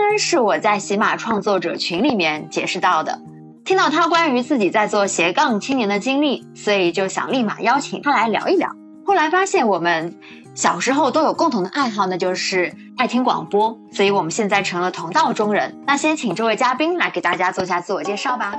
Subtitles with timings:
[0.00, 3.20] 呢是我在喜马创作者群里面解释到的，
[3.64, 8.70] 听到他关于自己在做斜杠青年的经历，所以就想立马邀请他来聊一聊。
[9.04, 10.18] 后来发现我们
[10.54, 15.78] 小时候都有共同的爱好，那就是爱听广播，所以我们现在成了同道中人。
[15.86, 18.54] 那先请这位嘉宾来给大家做下自我介绍吧。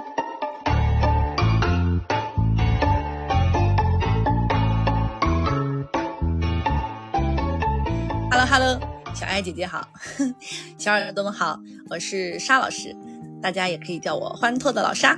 [8.50, 8.78] Hello，
[9.14, 9.88] 小爱姐姐好，
[10.78, 11.60] 小耳朵们好，
[11.90, 12.96] 我是沙老师，
[13.42, 15.18] 大家也可以叫我欢脱的老沙。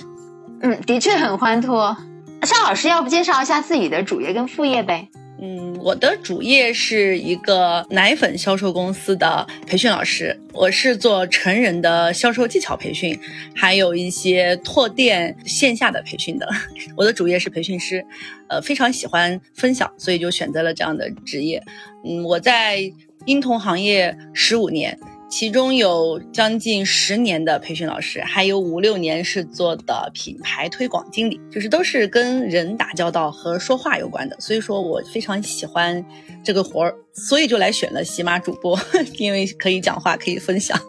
[0.60, 1.96] 嗯，的确很欢脱。
[2.42, 5.08] 沙老师，要不介绍一下自己的主业跟副业呗？
[5.40, 13.18] 嗯，我的主业是一个奶粉销售公司的培训老师，我是做成人的销售技巧培训，
[13.54, 16.48] 还有一些拓店线下的培训的。
[16.96, 18.04] 我的主业是培训师，
[18.48, 21.62] 呃，非常喜欢分享，所以就选择了这样的职业。
[22.04, 22.92] 嗯，我在
[23.26, 24.98] 婴童行业十五年。
[25.30, 34.34] 其中有将近十年的培训老师，还有五六年是做的品牌推广经理，就是都是跟人打交道和说话有关的。
[34.40, 36.02] 所以说我非常喜欢
[36.42, 38.80] 这个活儿，所以就来选了喜马主播，
[39.18, 40.80] 因为可以讲话，可以分享。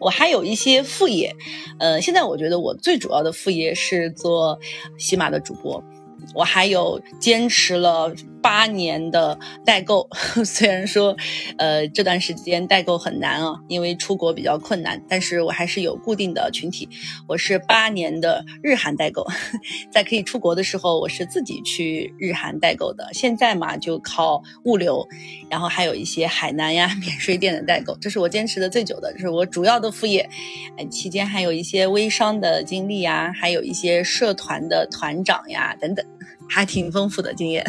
[0.00, 1.32] 我还有一些副业，
[1.78, 4.58] 呃，现在我觉得我最主要的副业是做
[4.98, 5.80] 喜马的主播。
[6.34, 8.12] 我还有坚持了
[8.46, 10.08] 八年的代购，
[10.46, 11.16] 虽然说，
[11.58, 16.88] 呃，这段时间代购很难啊，因为出国比较困难，但是我还是有固定的群体。
[17.26, 19.26] 我是八年的日韩代购，
[19.90, 23.08] 在可以出国的时候，我是自己去日韩代购的。
[23.12, 25.04] 现在嘛，就靠物流，
[25.50, 30.30] 然后还有一些海南呀 免税店的代购，这是我坚持的最久的，这是我主要的副业。
[30.88, 36.06] 期间还有一些微商的经历呀，还有一些社团的团长呀等等。
[36.48, 37.66] 还挺丰富的经验，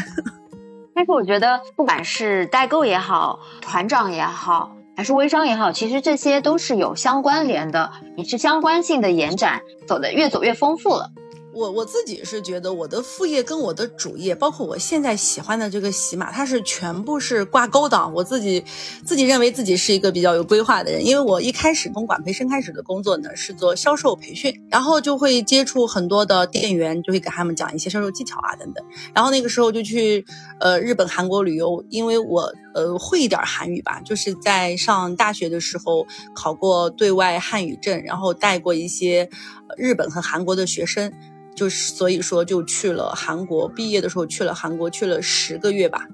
[0.97, 11.11] 但是我觉得不管是代购也好，团长也好，还是微商也好，其实这些都是有相关联的，你是相关性的延展，走的越走越丰富了。
[11.57, 18.07] 我我自己是觉得我的副业跟我的主业，包括我现在喜欢的这个喜马，它是全部是挂钩的。
[18.09, 18.63] 我自己
[19.03, 28.85] 自己认为自己是一个比较有规划的人，因为我一开始从管培生开始的工作呢是做销售培训，然后就会接触很多的店员，就会给他们讲一些销售技巧啊等等。
[29.15, 30.23] 然后那个时候就去
[30.59, 39.27] 呃日本、韩国旅游，因为我呃会一点韩语吧，就是在上大学的时候考过对外汉语证，然后带过一些
[39.75, 41.11] 日本和韩国的学生。
[41.57, 46.07] 就是所以说就去了韩国，毕业的时候去了韩国，去了十个月吧，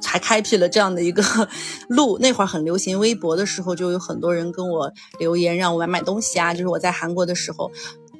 [0.00, 1.22] 才开辟了这样的一个
[1.88, 2.18] 路。
[2.18, 6.52] 那会儿很流行微博的时候，就有很多人跟我留言，让我买买东西啊。
[6.52, 7.72] 就是我在韩国的时候。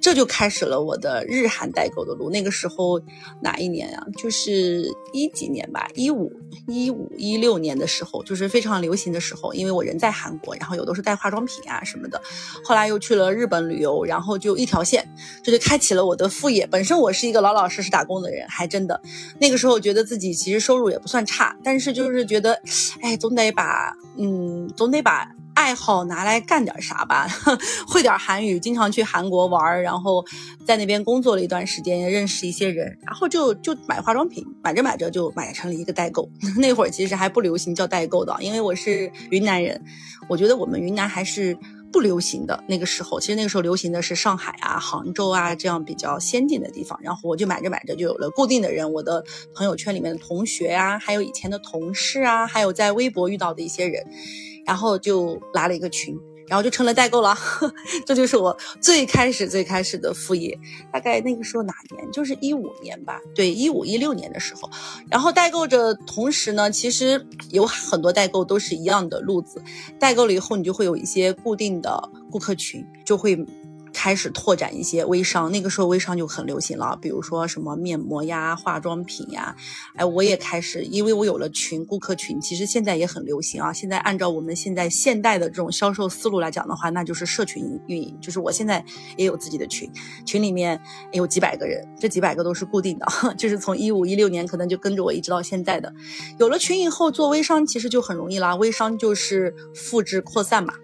[0.06, 2.31] 这就开始了我的日韩代购的路。
[2.31, 3.03] 那个时候
[3.41, 4.06] 哪一年啊？
[4.17, 6.33] 就是一几年吧，一五
[6.69, 9.53] 一五一六年的时候，就是非常流行的时候。
[9.53, 12.22] 因为我人在韩国，然后有的是带化妆品啊什么的。
[12.62, 15.05] 后来又去了日本旅游，然后就一条线，
[15.43, 16.65] 这就开启了我的副业。
[16.69, 19.03] 本身我是一个老老实实打工的人，还真的
[19.41, 22.56] 那个时候觉得自己其实收入也不算差，但是就是觉得，
[23.00, 25.28] 哎，总得把，嗯，总得把。
[25.56, 27.27] 爱好拿来干点啥吧，
[27.89, 30.22] 会点韩语，经常去韩国玩，然后
[30.67, 36.31] 在那边工作了一段时间，也认识一些人，然后就就买化妆品，买着买着就买成了一个代购。
[36.61, 39.83] 那会儿其实还不流行叫代购的，因为我是云南人，
[40.28, 41.56] 我觉得我们云南还是
[41.92, 42.64] 不流行的。
[42.69, 46.98] 那个时候，其实那个时候流行的是上海啊、杭州啊这样比较先进的地方。
[47.02, 49.24] 然后我就买着买着就有了固定的人，我的
[49.54, 54.04] 朋友圈里面的同学啊，还有以前的同事啊，还有在微博遇到的一些人。
[54.66, 56.19] 然后就拉了一个群，
[56.49, 57.37] 然后就成了代购了。
[58.07, 60.59] 这就是我最开始最开始的副业。
[60.93, 62.11] 大概那个时候哪年？
[62.12, 63.21] 就是一五年吧。
[63.34, 64.71] 对，一五一六年的时候。
[65.11, 69.62] 然后代购着，同时呢，其实有很多代购都是一样的路子。
[69.99, 73.47] 代购了以后，你就会有一些固定的顾客群，就会。
[73.97, 79.57] 开始拓展一些微商，那个时候微商就很流行了，比如说什么面膜呀、化妆品呀，
[79.95, 83.73] 哎，我也开始，因为我有了群顾客群，其实现在也很流行啊。
[83.73, 88.84] 现在按照我们现在现代的这种销售思路来讲的话，那就是社群运营，就是我现在
[89.16, 89.91] 也有自己的群，
[90.27, 90.78] 群里面
[91.13, 93.07] 有几百个人，这几百个都是固定的，
[93.39, 95.91] 就是从一五一六年可能就跟着我一直到现在的。
[96.39, 100.75] 有了群以后做微商其实就很容易啦，微商就是复制扩散嘛。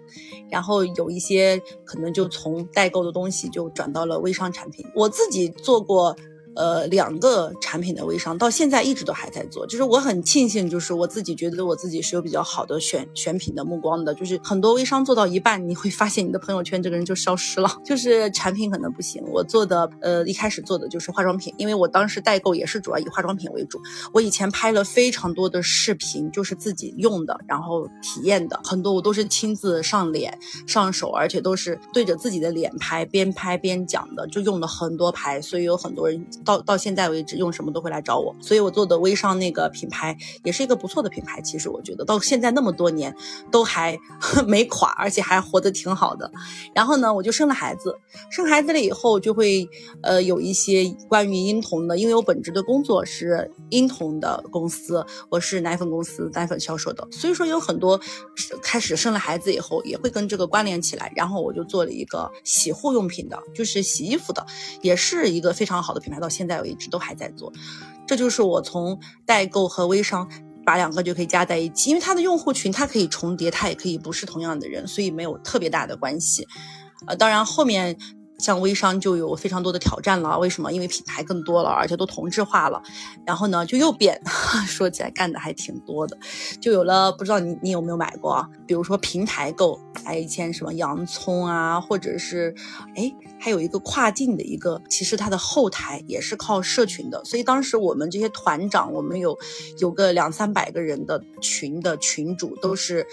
[0.51, 4.85] 然后有一些可能就从代购的东西就转到了微商产品。
[4.95, 6.15] 我自己做过
[6.55, 9.65] 呃，两个产品的微商，到现在一直都还在做。
[9.65, 14.13] 就是我很庆幸，就是我自己觉得我自己是有比较好的选选品的目光的。
[14.13, 19.23] 就是很多微商做到一半，你会发现你的朋友圈这个人就消失了，就是产品可能不行。
[19.31, 23.81] 我做的呃一开始做的就是化妆品，因为我当时代购也是主要以化妆品为主。
[24.11, 36.23] 我以前拍了非常多的视频，就是自己用的，然后体验的很多，我都是亲自上脸上手，而且都是对着自己的脸拍，边拍边讲的，就用了很多牌，所以有很多人。
[36.43, 41.41] 到到现在为止，用什么都会来找我，所以我做的微商那个品牌也是一个不错的品牌。
[41.41, 43.15] 其实我觉得到现在那么多年
[43.51, 43.97] 都还
[44.47, 46.31] 没垮，而且还活得挺好的。
[46.73, 47.95] 然后呢，我就生了孩子，
[48.29, 49.67] 生孩子了以后就会
[50.01, 57.99] 呃有一些关于婴童的，因为我本职的工作是婴童的公司，我是奶粉公司奶粉销售的，所以说有很多
[58.61, 61.11] 开始生了孩子以后也会跟这个关联起来。
[61.15, 64.45] 然后我就做了一个洗护用品的，就是洗衣服的，
[64.81, 66.19] 也是一个非常好的品牌。
[66.19, 67.53] 到现在为止都还在做，
[68.07, 70.27] 这就是我从代购和微商
[70.65, 76.47] 把两个就可以加在一起，因为它的用户群它可以重叠，它也可以不是同样的人，所以没有特别大的关系。
[77.05, 77.97] 呃，当然后面。
[78.39, 80.73] 像微商就有非常多的挑战了，为什么？
[80.73, 82.81] 因为品牌更多了，而且都同质化了。
[83.25, 84.19] 然后呢，就又变，
[84.67, 86.17] 说起来干的还挺多的，
[86.59, 88.45] 就有了不知道你你有没有买过？
[88.67, 92.53] 比如说平台购，哎，以前什么洋葱啊，或者是
[92.95, 93.09] 哎，
[93.43, 97.23] 还有一个跨境的一个，其实它的后台也是靠社群的。
[97.25, 99.37] 所以当时我们这些团长，我们有
[99.79, 103.05] 有个两三百个人的群的群主，都是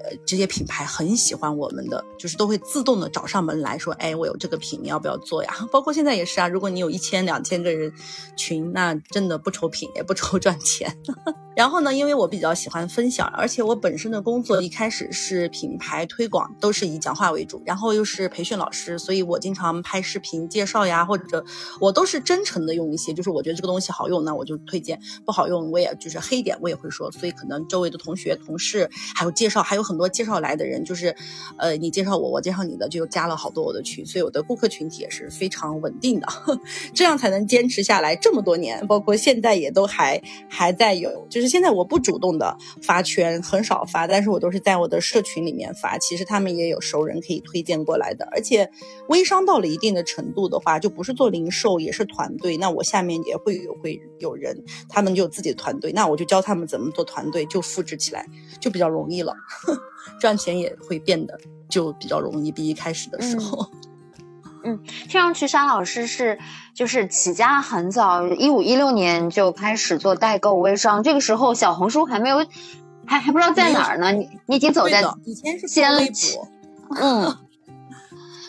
[0.00, 4.78] 呃这些品牌很喜欢我们的，就是都会自动的找上门来说，哎，我有这个品。
[4.80, 5.50] 你要不要做呀？
[5.72, 6.46] 包括现在也是啊。
[6.46, 7.92] 如果你有一千两千个人
[8.36, 10.94] 群，那真的不愁品，也不愁赚钱。
[11.56, 21.44] 然后呢，因为我比较喜欢分享，而且我本身的工作一开始是品牌推广，都是以讲话为主，然后又是培训老师，所以我经常拍视频介绍呀，或者
[21.80, 24.96] 我都是真诚的用一些，就是我觉得这个东西好用，那我就推荐；
[25.26, 27.10] 不好用，我也就是黑点，我也会说。
[27.10, 31.12] 所以可能周围的同学、同事还有介绍，还有很多介绍来的人，就是，
[31.58, 36.28] 呃，你介绍我，我介绍你的，就加了好多我的群，所以我的顾客群体也是非常稳定的，
[36.94, 41.48] 这样才能坚持下来这么多年，包括现在也都还还在有，就是。
[41.48, 45.96] 现在我不主动的发圈，很少发，但是我都是在我的社群里面发。
[45.96, 48.70] 其实他们也有熟人可以推荐过来的，而且
[49.08, 52.56] 微商到了一定的程度的话，就不是做零售，也是团队。
[52.56, 58.26] 那我下面也会有会有人，他们就有自己的团队，那我就教他们怎么做团队，就复制起来，
[58.58, 59.34] 就比较容易了，
[60.18, 61.38] 赚钱也会变得
[61.68, 63.70] 就比较容易，比一开始的时候。
[64.64, 66.38] 嗯，听上去沙老师是
[66.74, 72.44] 就是起家很早，一五一六年就开始做代购微商，这个时候小红书还没有，
[73.06, 74.12] 还还不知道在哪儿呢。
[74.12, 76.48] 你你已经走在以前是先微博，
[77.00, 77.36] 嗯，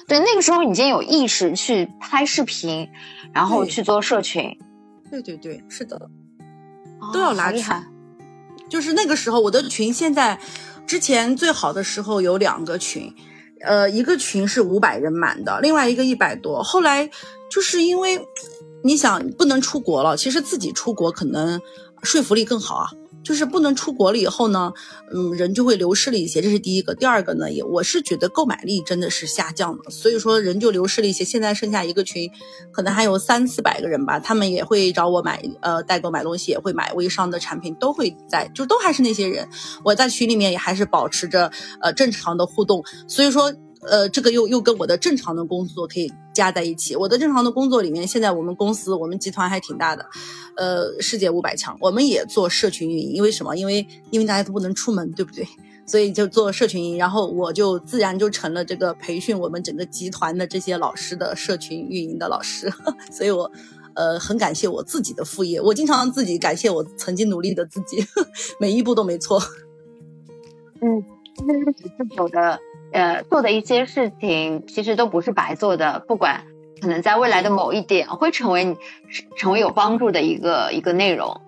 [0.09, 2.89] 对，那个时候已经有意识去拍视频，
[3.31, 4.57] 然后去做社群。
[5.11, 6.09] 对对对，是的，
[7.13, 7.63] 都要拉群。
[8.67, 10.39] 就是那个时候，我的群现在
[10.87, 13.15] 之前最好的时候有两个群。
[13.61, 16.63] 呃，一个群是五百人满的，另外一个一百多。
[16.63, 17.09] 后来
[17.51, 18.25] 就是因为
[18.85, 21.61] 你想不能出国了，其实自己出国可能
[22.01, 22.89] 说服力更好啊。
[23.23, 24.71] 就是不能出国了以后呢，
[25.13, 26.95] 嗯，人就会流失了一些，这是第一个。
[26.95, 31.23] 第二个呢，也我是觉得购买力真的是下降了，所以说人就流失了一些。
[31.23, 32.29] 现在剩下一个群，
[32.71, 39.47] 可能还有三四百个人吧，他们也会找我买，呃，代购买东西，也会买微商的产品，都会在，就都还是那些人。
[39.83, 41.51] 我在群里面也还是保持着
[41.81, 43.53] 呃正常的互动，所以说。
[43.81, 46.95] 呃，这个又又跟我的正常的工作可以加在一起。
[46.95, 50.05] 我的正常的工作里面，现在我们公司我们集团还挺大的，
[50.57, 53.13] 呃，世界五百强，我们也做社群运营。
[53.13, 53.55] 因为什么？
[53.55, 55.47] 因为因为大家都不能出门，对不对？
[55.87, 56.97] 所以就做社群运营。
[56.97, 62.71] 然后我就自然就成了这个培训我们整个集团的这些老师的社群运营的老师。
[63.11, 63.49] 所以我
[63.95, 68.05] 呃很感谢我自己的副业，我经常自己感谢我曾经努力的自己，
[68.59, 69.41] 每一步都没错。
[70.81, 71.03] 嗯，
[71.47, 72.59] 那是自己的。
[72.91, 76.45] 呃，做的一些事情其实都不是白做的，不管
[76.81, 78.77] 可能在未来的某一点会成为
[79.37, 81.41] 成为有帮助的一个一个内容。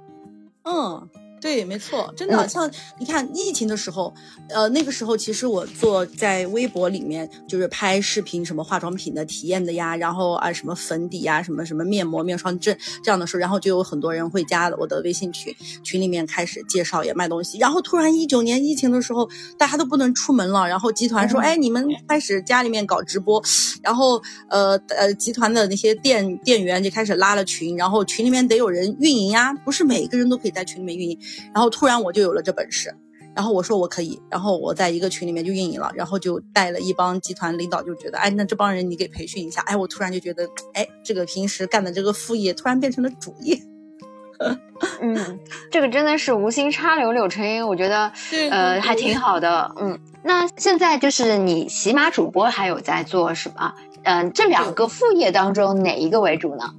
[0.63, 1.10] 嗯。
[1.41, 2.69] 对，没错，真的像
[3.00, 4.13] 你看疫情的时候，
[4.48, 15.51] 呃，那个时候其实我做在微博里面就是拍视频，什么化妆品的体验的呀，然后啊什么粉底呀，什么什么面膜、面霜这这样的时候，然后就有很多人会加我的微信群，
[15.83, 17.57] 群里面开始介绍也卖东西。
[17.57, 23.43] 然后突然一九年疫情的时候，大家都不能出门了，然后集团说，哎，你们开始家里面搞直播，
[23.81, 31.19] 然后呃呃，集团的那些店店员就开始拉了群，然后群里面得有人运营呀，不是每个人都可以在群里面运营。
[31.53, 32.93] 然后突然我就有了这本事，
[33.35, 43.59] 然后我说我可以，然后我在一个群里面就运营了，然后就带了一帮集团领导就觉得，哎，那这帮人你给培训一下，哎，我突然就觉得，哎，这个平时干的这个副业突然变成了主业。
[45.01, 48.11] 嗯，这个真的是无心插柳柳成荫，我觉得
[48.50, 49.71] 呃还挺好的。
[49.79, 53.75] 嗯，那现在就是你喜马主播还有在做是吧？
[54.01, 56.73] 嗯，这两个副业当中哪一个为主呢？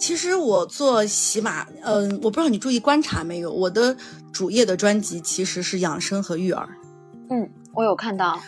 [0.00, 3.94] 其实我做喜马，嗯，我不知道你注意观察没有，我的
[4.32, 6.66] 主页的专辑其实是养生和育儿。
[7.28, 8.40] 嗯，我有看到。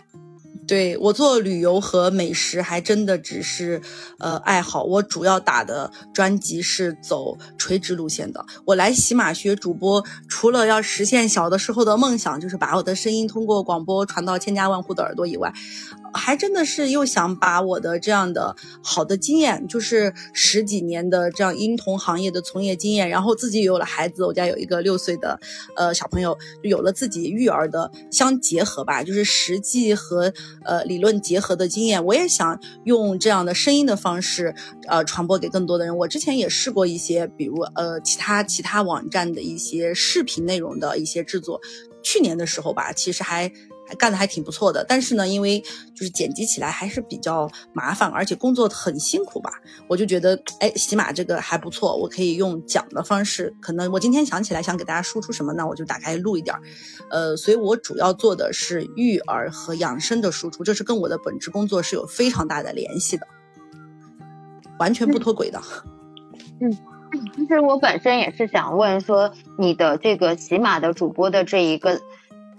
[0.72, 3.82] 对我做旅游和美食还真的只是，
[4.18, 4.84] 呃，爱好。
[4.84, 8.42] 我主要打的专辑是走垂直路线的。
[8.64, 15.52] 我来喜马学主播，除了要实现小的时候的梦想，就是把我的声音通过广播传到千家万户的耳朵以外。
[16.14, 25.40] 还真的是又想把我的这样的好的经验，就是十几年的这样婴童行业的从业经验，然后自己有了孩子，我家有一个六岁的
[25.74, 30.30] 呃小朋友，有了自己育儿的相结合吧，就是实际和
[30.64, 34.54] 呃理论结合的经验，我也想用这样的声音的方式
[34.88, 35.96] 呃传播给更多的人。
[35.96, 41.60] 我之前也试过一些，比如呃其他其他网站的一些视频内容的一些制作，
[42.02, 43.52] 去年的时候吧，其实还。
[43.98, 45.60] 干的还挺不错的，但是呢，因为
[45.94, 49.52] 就是剪辑起来还是比较麻烦，而且工作很辛苦吧，
[49.88, 56.62] 我就觉得，哎，喜马这个还不错，我可以用讲的方式，可能我今天想起来想给大家输出什么，那我就打开录一点儿，
[57.10, 63.26] 呃，所以我主要做的是育儿和养生的输出，这是跟我的本职工作是有非常大的联系的，
[64.78, 65.60] 完全不脱轨的。
[66.60, 66.70] 嗯，
[67.34, 72.00] 其实我本身也是想问说，你的这个喜马的主播的这一个。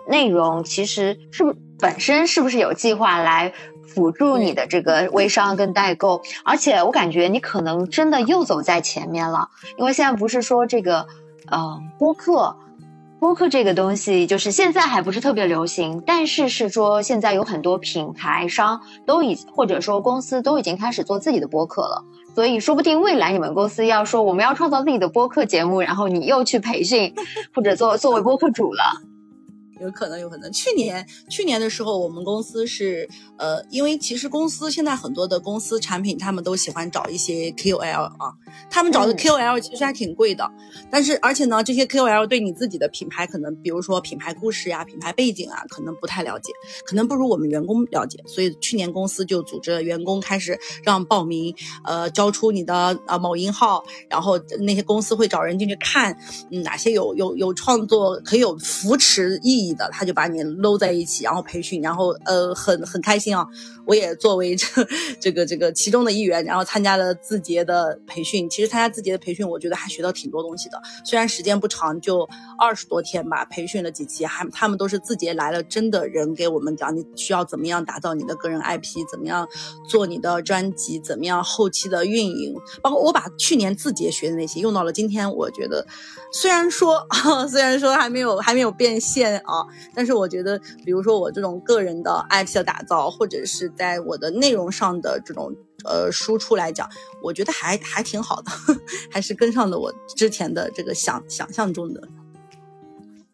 [0.08, 3.54] 内容其实是不本身是不是有计划来
[3.86, 6.22] 辅助你的这个微商跟代购？
[6.44, 11.06] 而且我感觉你可能真的又走在前面了，因为现在不是说这个，
[11.52, 12.56] 嗯，播客，
[13.20, 27.14] 播客这个东西就是现在还不是特别流行，但是是说现在有很多品牌商都已或者说公司都已经开始做自己的播客了，所以说不定未来你们公司要说我们要创造自己的播客节目，然后你又去培训
[27.54, 29.02] 或者做作为播客主了。
[29.80, 30.52] 有可能，有可能。
[30.52, 38.34] 去年，去年的时候，我们公司是，呃，因为其实公司现在很多的公司产品，他们都喜欢找一些 KOL 啊，
[38.70, 40.50] 他们找的 KOL 其实还挺贵的，
[40.90, 46.54] 但是而且呢，这些 KOL 对你自己的品牌可能，比如说品牌故事呀、品牌背景啊，可能不太了解，
[46.86, 51.54] 可能不如我们员工了解，所以去年公司就组织了员工开始让报名，
[51.84, 56.18] 呃，交出你的呃某音号，然后那些公司会找人进去看，
[56.52, 59.73] 嗯，哪些有有有创作可以有扶持意义。
[59.74, 63.48] 的，他就把你搂在一起，然后培训，然后呃，很很开心啊。
[63.86, 64.66] 我也作为这
[65.20, 68.50] 这个这个其中的一员，然后参加了字节的培训。
[68.50, 70.82] 其实参加字节的培训，我觉得还学到挺多东西的。
[71.04, 72.28] 虽然时间不长，就
[72.58, 79.46] 二十多天吧，培训了几期，还他们都是字节来了真的人给我们讲，你需要怎么样打造你的个人 IP，怎么样
[79.90, 82.56] 做你的专辑，怎么样后期的运营。
[82.82, 85.86] 包括我把去年字节学的那些用到了今天，我觉得
[86.32, 87.06] 虽然说
[87.52, 89.53] 虽然说还没有还没有变现啊，
[89.94, 96.90] 但是我觉得，比如说我这种个人的 IP 的打造，或者是在我的内容上的这种呃输出来讲，
[97.22, 98.52] 我觉得还还挺好的，
[99.12, 102.02] 还是跟上了我之前的这个想想象中的。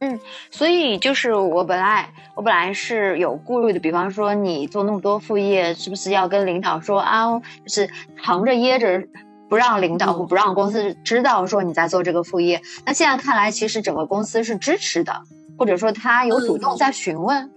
[0.01, 0.17] 嗯，
[0.49, 7.89] 所以就是我本来我本来是有顾虑的，比方说你做那么多副业，是不是要跟领导说啊，就是
[8.23, 9.03] 藏着掖着
[9.49, 12.61] 不让领导不让公司知道说你在做这个副业？
[12.85, 15.23] 那现在看来，其实整个公司是支持的，
[15.59, 17.51] 或者说他有主动在询问，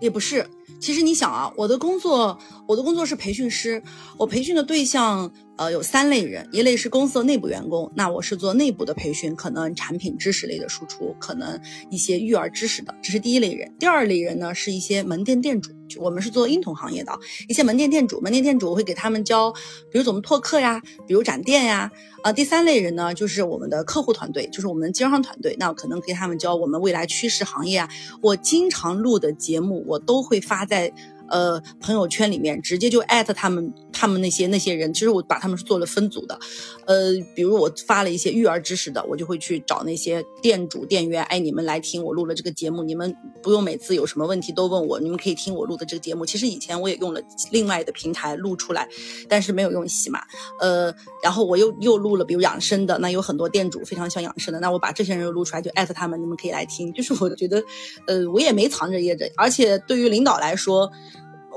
[0.00, 0.44] 也不是。
[0.80, 2.36] 其实你想啊，我的工作，
[2.66, 3.80] 我的工作是培训师，
[4.18, 5.30] 我培训的对象。
[5.62, 13.72] 呃，有三类人，一类是公司的内部员工，那我是做内部的培训，可能产品知识类的输出，可能一些育儿知识的，这是第一类人。
[13.78, 17.16] 第二类人呢，是一些门店店主，我们是做婴童行业的，
[17.48, 19.52] 一些门店店主，门店店主我会给他们教，
[19.92, 21.92] 比如怎么拓客呀，比如展店呀。
[22.22, 27.88] 啊，第三类人呢，就是我们的客户团队，就是我们的经销商团队，那可能给他们教我们未来趋势行业啊。
[28.20, 30.92] 我经常录的节目，我都会发在。
[31.28, 36.38] 呃，朋友圈里面直接就艾特他们，他们那些那些人，其实我把他们是做了分组的。
[36.86, 46.26] 呃，比如我发了一些育儿知识的，我就会去找那些店主店员，哎，你们来听我录了这个节目，你们不用每次有什么问题都问我，你们可以听我录的这个节目。
[46.26, 48.88] 其实以前我也用了另外的平台录出来，
[49.28, 50.22] 但是没有用喜马。
[50.60, 56.92] 呃，然后我又又录了，比如养生的，那有很多店主非常喜欢养生的，那我把这些人又录出来，就艾特他们，你们可以来听。
[56.92, 57.62] 就是我觉得，
[58.06, 60.90] 呃，我也没藏着掖着，而且对于领导来说。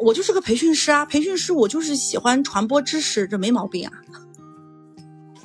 [0.02, 3.94] 我就是个培训师啊，培训师我就是喜欢传播知识，这没毛病啊。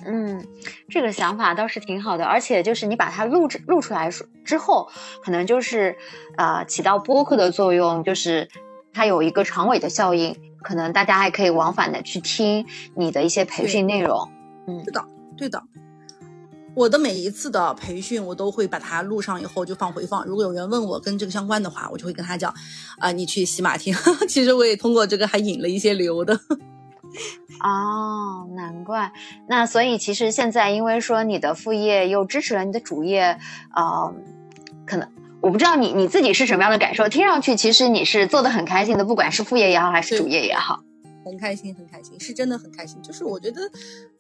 [0.04, 0.44] 嗯，
[0.88, 4.10] 这个想法倒是挺好的，而且就是你把它录制录出来
[4.44, 4.88] 之后，
[5.22, 5.96] 可能就是
[6.36, 8.48] 呃起到播客的作用，就是
[8.92, 12.66] 它有一个长尾的效应，可能大家还可以往返的去听
[12.96, 14.30] 你的一些培训内容。
[14.66, 15.04] 嗯，是的，
[15.36, 15.62] 对的。
[16.74, 20.24] 我的每一次的培训，我都会把它录上以后就放回放。
[20.24, 22.54] 如果有人问我跟这个相关的话，我就会跟他讲，
[22.98, 23.94] 啊，你去喜马听。
[24.28, 26.38] 其实我也通过这个还引了一些流的。
[27.60, 29.12] 哦，难怪。
[29.48, 33.38] 那所以其实现在，因为说你的副业又支持了你的主业，
[33.74, 34.14] 呃，
[34.86, 35.08] 可能
[35.40, 37.08] 我不知道你你自己是什么样的感受。
[37.08, 40.84] 听上去其实你是做的很开心的，不管是副业也好，还是主业也好，
[41.24, 43.00] 很开心，很开心，是真的很开心。
[43.02, 43.62] 就是我觉得，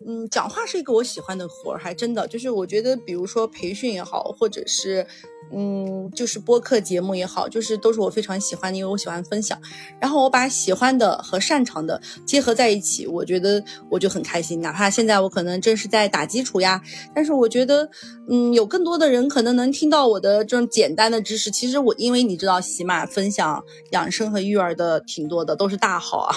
[0.06, 2.26] 嗯，讲话是一个我喜欢的活儿，还真的。
[2.28, 5.06] 就是我觉得，比如说培训也好，或者是。
[5.52, 9.60] 嗯，就是播客节目也好，就是都是我非常喜欢的，因为我喜欢分享。
[10.00, 14.60] 然后我把喜欢的和擅长的结合在一起，我觉得我就很开心。
[14.60, 16.80] 哪怕现在我可能正是在打基础呀，
[17.12, 17.90] 但是我觉得，
[18.28, 21.50] 嗯，有更多的人可能能听到我的这种简单的知识。
[21.50, 26.36] 其实我因为你知道，喜马分享养生和育儿的挺多的，都是大号啊。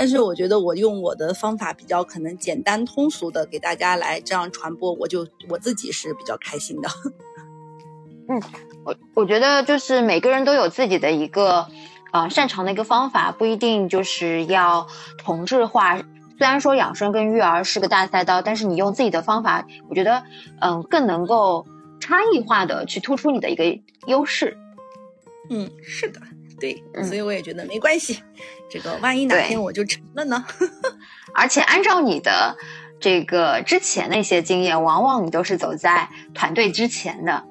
[0.00, 6.88] 但是我觉得我用我的方法比较可能简单通俗的给大家来这样传播，我就我自己是比较开心的。
[8.26, 8.42] 嗯，
[8.82, 11.66] 我我觉得就是每个人都有自己的一个，
[12.12, 14.86] 呃，擅长的一个方法，不一定就是要
[15.18, 15.98] 同质化。
[15.98, 16.04] 虽
[16.38, 20.22] 然说养生跟育儿是个大赛道，但是你用自己的方法，我觉得，
[20.62, 21.66] 嗯，更能够
[22.00, 24.56] 差异化的去突出你的一个优势。
[25.50, 26.22] 嗯，是的，
[26.60, 28.22] 对，所以我也觉得没关系。
[28.70, 30.44] 这个万一哪天我就成了呢？
[31.34, 32.56] 而且按照你的。
[33.02, 37.42] 这个之前的一些经验，往往你都是走在团队之前的，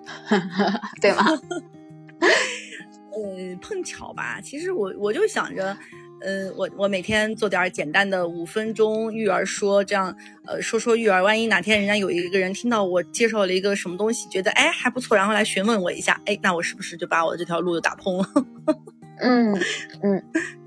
[1.01, 1.25] 对吗？
[3.17, 4.39] 呃，碰巧吧。
[4.39, 5.75] 其实我我就想着，
[6.21, 11.23] 呃，我我每天做点简单的五分钟育儿说，这样呃说说育儿。
[11.23, 18.29] 万一哪天人家有一个人听到我介绍了一个什么东西，觉得哎还不错，然后来询问我一下，哎，那我是不是就把我这条路就打通了？
[19.19, 19.53] 嗯
[20.01, 20.23] 嗯，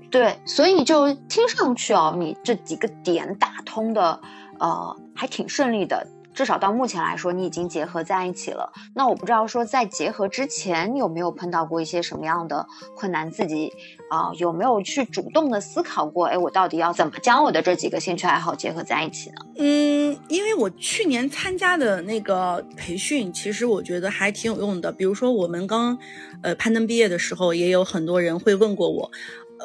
[0.09, 0.39] 对。
[0.45, 4.19] 所以就听上去哦，你这几个点打通的。
[4.59, 8.71] 呃，还挺顺利的，至少到目前来说，你已经结合在一起了。
[8.95, 13.29] 那我不知道说在结合之前，有没有碰到过一些什么样的困难？
[13.31, 13.71] 自己
[14.09, 16.27] 啊，有没有去主动的思考过？
[16.27, 19.35] 哎，我到底要怎么将我的这几个兴趣爱好结合在一起呢？
[19.57, 24.91] 嗯，因为我去年参加的那个培训，其实我觉得还挺有用的。
[24.91, 25.97] 比如说我们刚
[26.41, 29.11] 呃攀登毕业的时候，也有很多人会问过我。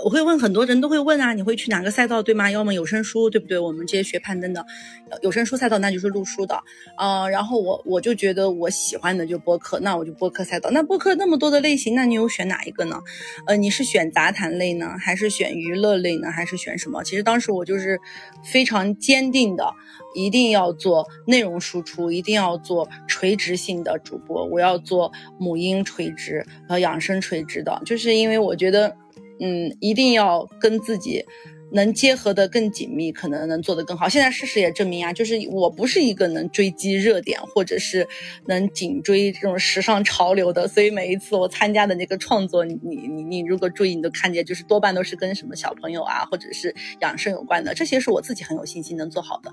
[0.04, 2.50] 我会问很多人都会问啊，你会去哪个赛道，对吗？
[2.50, 3.58] 要么有声书，对不对？
[3.58, 4.64] 我们这些学攀登的，
[5.22, 6.62] 有声书赛道那就是录书的
[6.96, 7.28] 啊。
[7.28, 10.70] 然后我我就觉得我喜欢的就播客，那我就播客赛道。
[10.70, 13.00] 那播客那么多的类型，那你有选哪一个呢？
[13.46, 17.02] 呃，你是选杂谈类呢，还是选娱乐类呢，还是选什么？
[17.02, 17.98] 其实当时我就是
[18.44, 19.72] 非常坚定的，
[20.14, 28.96] 一定要做内容输出，一定要做垂直性的主播，我要做母婴垂直和养生垂直的，就是因为我觉得。
[29.40, 31.24] 嗯，一定要跟自己
[31.70, 34.08] 能结合的更紧密，可能能做得更好。
[34.08, 38.08] 现在事实也证明啊，就是我不是一个能追击热点或者是
[38.46, 49.52] 能紧追这种时尚潮流的，所以每一次我参加的那个创作，你你你如果注意，你都看见，就是多半都是跟什么小朋友啊，或者是养生有关的，这些是我自己很有信心能做好的。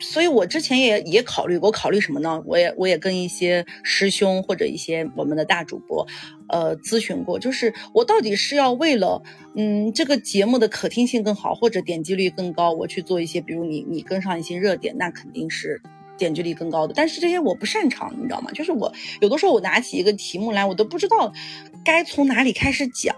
[0.00, 2.42] 所以，我之前也也考虑过，考虑什么呢？
[2.46, 6.06] 我也我也跟一些师兄或者一些我们的大主播，
[6.48, 9.22] 呃，咨询过，就是我到底是要为了，
[9.54, 15.80] 嗯，这个节目的可听性更好，或者点击率更高，我去做一些，比如你你跟上一些热点，那肯定是
[16.16, 16.94] 点击率更高的。
[16.96, 18.50] 但是这些我不擅长，你知道吗？
[18.52, 21.32] 就是我有的时候我拿起一个题目来，我都不知道
[21.84, 23.14] 该从哪里开始讲。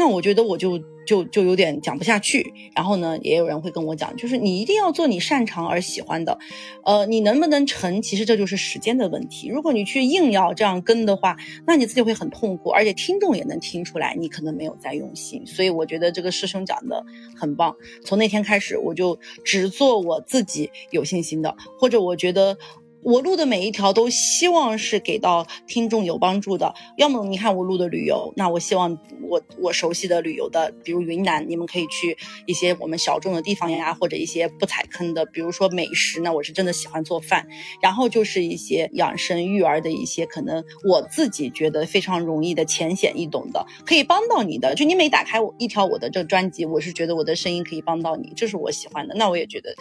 [0.00, 6.38] 那我觉得我就就就有点讲不下去，然后呢，也有人会跟我讲，就是你一定要做你擅长而喜欢的，
[6.86, 9.48] 呃，你能不能成，其实这就是时间的问题。
[9.48, 11.36] 如果你去硬要这样跟的话，
[11.66, 15.46] 那你自己会很痛苦，而且听众也能听出来你可能没有在用心。
[15.46, 17.04] 所以我觉得这个师兄讲的
[17.36, 22.56] 很棒，从那天开始我就只做我自己有信心的，或者我觉得。
[23.02, 26.74] 我录的每一条都希望是给到听众有帮助的。
[26.96, 37.46] 要么你看我录的旅游，那我希望我我熟悉的旅游的，比如云南，你们可以去一些我们小众的地方呀，或者一些不踩坑的，比如说美食呢，我是真的喜欢做饭。
[37.80, 44.74] 然后就是一些养生育儿的一些，可能我自己觉得非常容易的、浅显易懂的，可以帮到你的。
[44.74, 49.14] 就你每打开我一条我的这个专辑，我是觉得我的声音可以帮到你，这是我喜欢的。
[49.14, 49.74] 那我也觉得。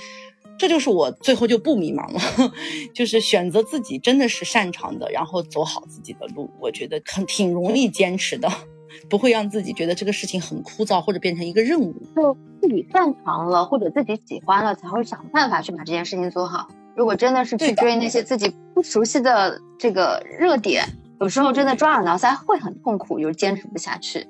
[0.60, 2.20] 这就是我最后就不迷茫了，
[2.94, 6.50] 就是选择自己真的是擅长的，然后走好自己的路。
[6.60, 8.48] 我觉得很挺容易坚持的，
[9.10, 11.96] 不会让自己觉得这个事情很枯燥或者变成一个任务。
[12.16, 16.68] 就自己擅长了或者自己喜欢了，才会想办法去把这件事情做好。
[16.96, 20.84] 如果真的是去追那些自己不熟悉的这个热点，
[21.22, 24.28] 有时候真的抓耳挠腮会很痛苦，又坚持不下去。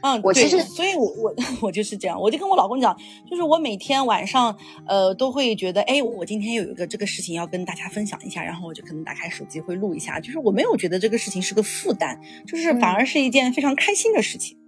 [0.00, 2.96] 嗯，我其实，所以我我 我就是这样，我就跟我老公讲，
[3.28, 4.56] 就是我每天晚上，
[4.86, 14.56] 呃，都会觉得，哎，我今天有一个这个事情要跟大家分享一下，然后我就可能打开手机会录一下，就是我没有觉得这个事情是个负担，就是反而是一件非常开心的事情。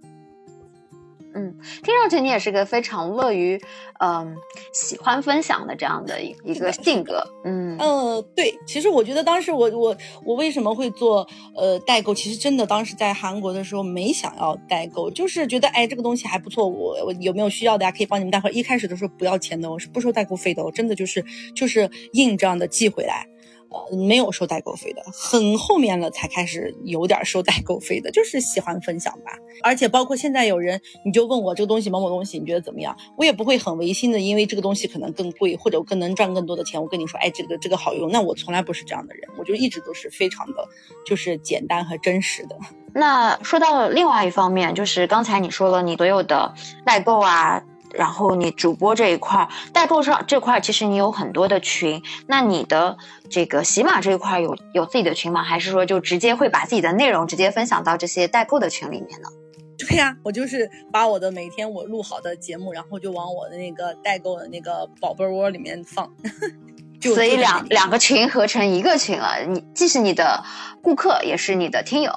[1.33, 3.59] 听上去你也是个非常乐于，
[3.99, 4.35] 嗯，
[4.73, 7.23] 喜欢分享的这样的一一个性格。
[7.43, 12.13] 嗯呃，对，其实我觉得当时我我我为什么会做呃代购？
[12.13, 17.91] 其实真的当时在韩国的时候没想要代购，就是觉得哎这个东西还不错，我我有没有需要的呀？
[17.91, 18.55] 可以帮你们带回来。
[18.55, 21.23] 一开始的时候不要钱的，我是不收代购费的，我真的就是
[21.55, 23.25] 就是印这样的寄回来。
[23.71, 29.31] 呃，没有收代购费的，很后面了才开始有点收代购费的，就是喜欢分享吧。
[29.63, 40.67] 而且包括现在有人，你就问我这个东西某某东西你觉得怎么样，我也不会很违心的，因为这个东西可能更贵或者更能赚更多的钱，我跟你说，哎，这个这个好用，那我从来不是这样的人，我就一直都是非常的，
[41.05, 42.57] 就是简单和真实的。
[42.93, 46.53] 那说到另外一方面，就是刚才你说了，你所有的
[46.85, 47.63] 代购啊。
[47.93, 52.01] 然后你主播这一块代购上这块，其实你有很多的群。
[52.27, 52.97] 那你的
[53.29, 55.43] 这个喜马这一块有有自己的群吗？
[55.43, 59.29] 还是说就直接会把自己的内容直接分享到这些代购的群里面呢？
[59.77, 66.07] 对呀，我就是把我的每天我录好的节目，然后就往我的那个代购的那个宝贝窝里面放。
[67.01, 70.43] 所以两两个群合成一个群了，你既是你的
[70.83, 72.13] 顾客，也是你的听友。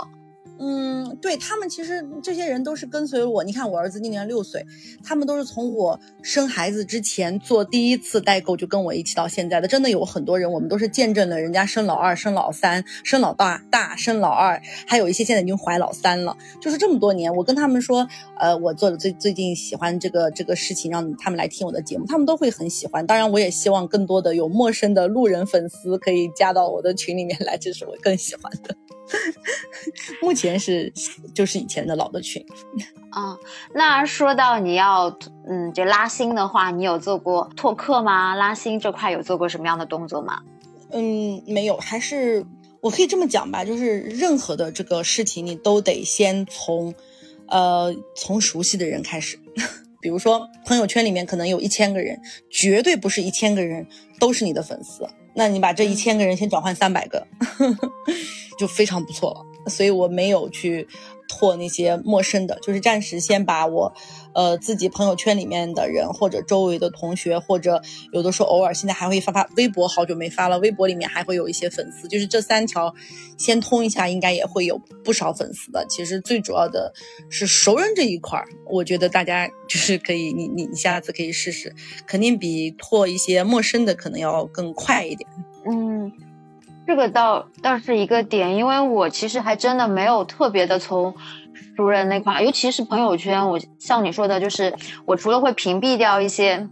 [0.58, 3.42] 嗯，对他们其实这些人都是跟随我。
[3.42, 4.64] 你看我儿子今年六岁，
[5.02, 9.66] 他们都是从我生孩子之前做第一次代购就跟我一起到现在的。
[9.66, 16.36] 真的有很多人，我们都是见证了人家生老二、生老三、生老大、大生老二，还有一些现在已经怀老三了。
[16.60, 18.06] 就是这么多年，我跟他们说，
[18.38, 23.04] 呃，我做的最最近喜欢这个这个事情，让他们来听我的节目，他们都会很喜欢。
[23.04, 28.76] 当然，我也希望更多的有陌生的路人粉丝可以加到我的群里面来，这是我更喜欢的。
[30.22, 30.92] 目前是
[31.34, 32.44] 就是以前的老的群，
[33.10, 33.36] 啊，
[33.74, 35.16] 那说到你要
[35.48, 38.34] 嗯就拉新的话，你有做过拓客吗？
[38.34, 40.40] 拉新这块有做过什么样的动作吗？
[40.90, 42.44] 嗯，没有，还是
[42.80, 46.94] 我可以这么讲吧，就是任何的这个事情，你都得先从
[47.48, 49.38] 呃从熟悉的人开始，
[50.00, 53.86] 比如说朋友圈里面可能有一千个人，绝对不是一千个人
[54.18, 55.06] 都是你的粉丝。
[55.34, 57.26] 那你把这一千个人先转换三百个，
[58.58, 59.70] 就非常不错了。
[59.70, 60.86] 所以我没有去。
[61.28, 63.92] 拓那些陌生的，就是暂时先把我，
[64.34, 67.80] 呃，自己朋友圈里面的人，或者周围的同学，或者
[68.12, 72.94] 有的时候偶尔现在还会发发微博，好久没发了，微博里面还会有一些粉丝，就是这三条
[73.36, 75.84] 先通一下，应该也会有不少粉丝的。
[75.88, 76.92] 其实最主要的
[77.30, 81.74] 是熟人这一块儿，我觉得大家就是可以，你你你下次可以试试，
[82.06, 85.28] 肯定比拓一些陌生的可能要更快一点。
[85.66, 86.12] 嗯。
[86.86, 91.14] 这个倒倒是一个点，因为我其实还真的没有特别的从
[91.76, 94.74] 熟人那块，尤其是朋友圈，我像你说的，就是
[95.06, 96.68] 我除了会屏蔽掉一些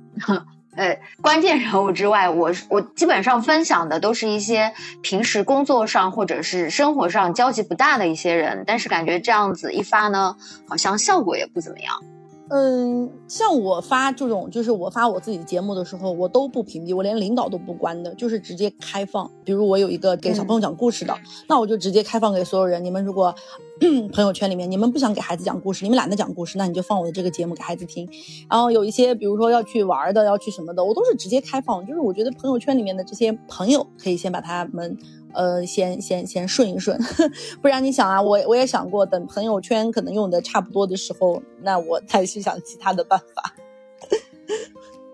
[0.76, 4.72] 呃关键人物之外，我我基本上分享的都是一些
[5.02, 10.36] 平时工作上或者是生活上交集不大的一些人，但是感觉这样子一发呢，
[10.68, 11.94] 好像效果也不怎么样。
[12.54, 19.30] 嗯，像我发这种，就是我发我自己的节目的时候，我都不屏蔽，我连领导都不关的，就是直接开放。
[19.42, 21.16] 比如我有一个给小朋友讲故事的，
[21.48, 22.84] 那我就直接开放给所有人。
[22.84, 23.34] 你们如果
[24.12, 28.06] 朋友圈里面你们不想给孩子讲故事，你们懒得讲故事，那你就放我的这个节目给孩子听。
[28.50, 31.86] 然后有一些，比如说要去玩的，要去什么的，我都是直接开放。
[31.86, 34.98] 就是我觉得朋友圈里面的这些朋友，可以先把他们。
[35.34, 36.98] 呃，先先先顺一顺，
[37.60, 43.54] 不然你想啊，我我也想过，等朋友圈可能用的差不多的时候，那我再去想其他的办法。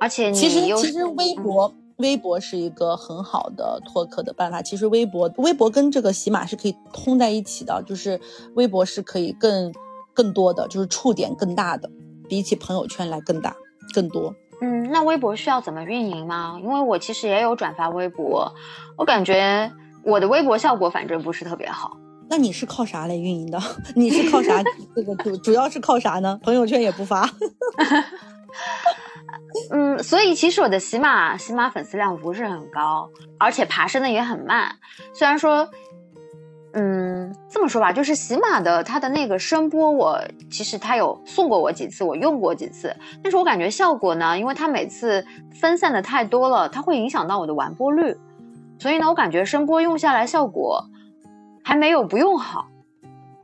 [0.01, 4.63] 而且，其实其实微博微博是一个很好的拓客的办法。
[4.63, 8.21] 其实微博微博跟这个喜马是可以通在一起的，就是
[8.55, 9.73] 微博是可以更
[10.15, 11.91] 更多的，就是触点更大的，
[12.29, 13.57] 比起朋友圈来更大
[13.93, 14.33] 更多。
[14.61, 16.59] 嗯，那微博需要怎么运营吗？
[16.63, 18.53] 因为我其实也有转发微博，
[18.97, 19.73] 我感觉。
[20.03, 21.97] 我的微博效果反正不是特别好，
[22.31, 23.61] 那你是靠啥来运营的？
[23.95, 24.63] 你是靠啥？
[24.95, 26.39] 这个主主要是靠啥呢？
[26.43, 27.29] 朋友圈也不发。
[29.73, 33.09] 嗯，所以其实我的喜马喜马粉丝量不是很高，
[33.39, 34.77] 而且爬升的也很慢。
[35.15, 35.69] 虽然说，
[36.73, 45.25] 嗯，这么说吧，就是喜马的它的那个声波，我其实它有送过我几次，我用过几次，但是我感觉效果呢，因为它每次
[45.61, 48.17] 分散的太多了，它会影响到我的完播率。
[48.79, 50.85] 所以呢，我感觉声波用下来效果
[51.63, 52.69] 还没有不用好，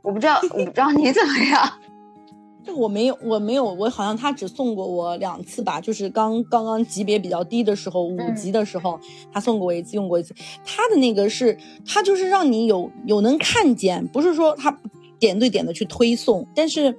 [0.01, 1.69] 我不知道，我不知道你怎么样。
[2.65, 8.99] 这个我没有，我没有，我好像他只送过我两次吧，就是刚刚刚级别比较低的时候，五级的时候，
[9.31, 10.33] 他送过我一次，用过一次。
[10.65, 14.79] 他的那个是，他就是让你有有能看见，不是说他
[15.19, 16.97] 点对点的去推送，但是。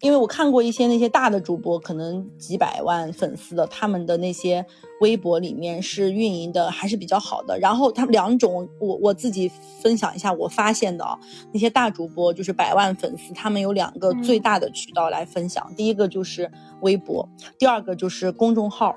[0.00, 4.64] 因为我看过一些那些大的主播，可能几百万粉丝的，他们的那些
[5.00, 7.58] 微博里面是运营的还是比较好的。
[7.58, 11.18] 然后他们两种，我我自己分享一下我发现的啊，
[11.52, 16.50] 那些大主播就是百万粉丝，他们有两个最大的渠道来分享，第一个就是
[16.82, 17.26] 微博，
[17.58, 18.94] 第二个就是公众号，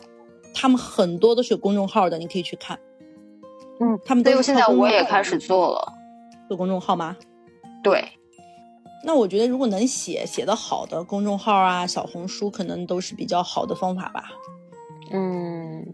[0.53, 2.77] 他们很多都是有公众号的，你可以去看。
[3.79, 5.93] 嗯，他们都现在我也开始做了，
[6.49, 7.15] 做公众号吗？
[7.81, 8.03] 对。
[9.03, 14.25] 那我觉得，如果能写写的好的公众号啊、小红书，可能都是比较好的方法吧。
[15.11, 15.85] 嗯，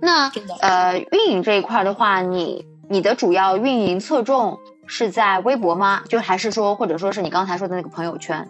[0.00, 6.02] 那呃，运营这一块的话，你你的主要运营侧重是在微博吗？
[6.08, 8.46] 就还是说，或者说是你刚才说的那个朋友圈？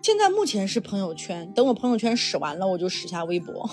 [0.00, 3.68] 现在目前是朋友圈，等我朋友圈使完了，我就使下微博。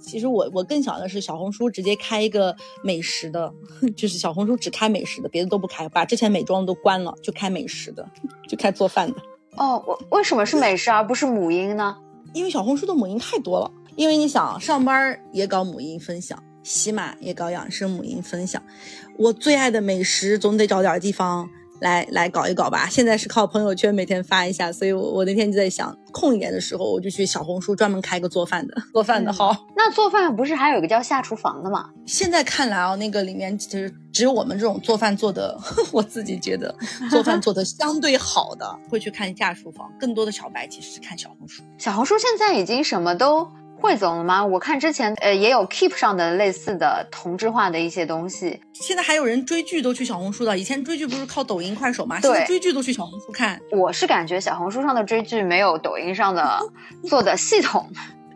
[0.00, 3.52] 其实我我更想的是小红书，直接开一个美食的，
[3.96, 8.08] 就是小红书只开美食的，别的都不开，把之前美妆都关了，就开美食的，
[8.48, 9.16] 就开做饭的。
[9.56, 11.96] 哦，我为什么是美食而不是母婴呢？
[12.32, 13.70] 因为小红书的母婴太多了。
[13.96, 18.62] 因为你想上班也搞母婴分享，喜马也搞养生母婴分享，
[19.16, 21.48] 我最爱的美食总得找点地方。
[21.80, 29.54] 来来搞一搞吧，现在是靠朋友圈每天发一下，所以我我那天就在想，空一点的时候我就去小红书专门开个做饭的， 做饭的号。
[29.76, 31.90] 那做饭不是还有个叫下厨房的吗？
[32.06, 35.58] 现在看来啊，那个里面其实只有我们这种做饭做的，
[35.92, 36.74] 我自己觉得
[37.10, 41.62] 做饭做的相对好的会去看下厨房，更多的小白其实是看小红书。
[41.78, 43.48] 小红书现在已经什么都。
[43.80, 44.44] 汇总了吗？
[44.44, 48.60] 我看之前呃也有 Keep 上的类似的同质化的一些东西。
[48.72, 52.18] 现在还有人追剧都去小红书的，以前追剧不是靠抖音、快手吗？
[52.20, 53.60] 现在追剧都去小红书看。
[53.70, 56.58] 我是感觉小红书上的追剧没有抖音上的
[57.08, 57.88] 做的系统。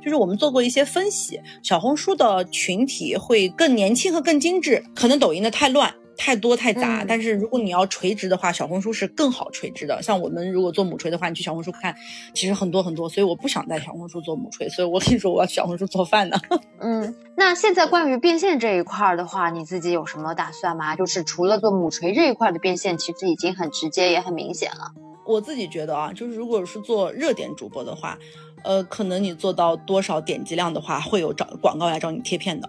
[0.03, 5.92] 就是我们做过一些分析，小红书的群体会更年轻和更精致，可能抖音的太乱。
[6.20, 10.02] 太多太杂，但是如果你要垂直的话，小红书是更好垂直的。
[10.02, 11.96] 像我们如果做母锤的话，你去小红书看，
[12.35, 13.09] 其实很多很多。
[13.09, 16.37] 所以我不想在小红书做母锤，所以我跟你说，我要小红书做饭呢。
[16.78, 20.94] 嗯，那现在关于变现这一块的话，你自己有什么打算吗？
[20.94, 24.92] 就是除了做母锤这一块的变现，其实已经很直接也很明显了。
[25.26, 28.18] 我自己觉得啊，就是如果是做热点主播的话，
[28.62, 32.68] 呃，可能你做到多少点击量的话，会有找广告来找你贴片的。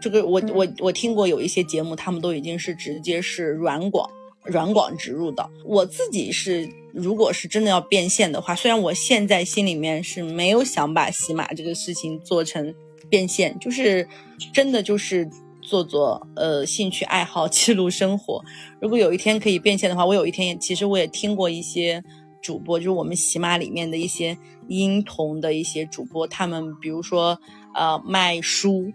[0.00, 4.08] 这个我我我听过有一些节目，他们都已经是直接是软广
[4.44, 5.48] 软广植入的。
[5.64, 12.74] 我自己是，如果是真的要变现的话，虽然我现在心里面是没有想把喜马这个事情做成
[13.08, 14.06] 变现，就是
[14.52, 15.28] 真的就是
[15.62, 18.44] 做做呃兴趣爱好 记录生活。
[18.80, 22.02] 如果有一天可以变现的话，我有一天也其实我也听过一些
[22.42, 24.36] 主播，就是我们喜马里面的一些
[24.68, 27.40] 婴童的一些主播，他们比如说
[27.74, 28.92] 呃卖书。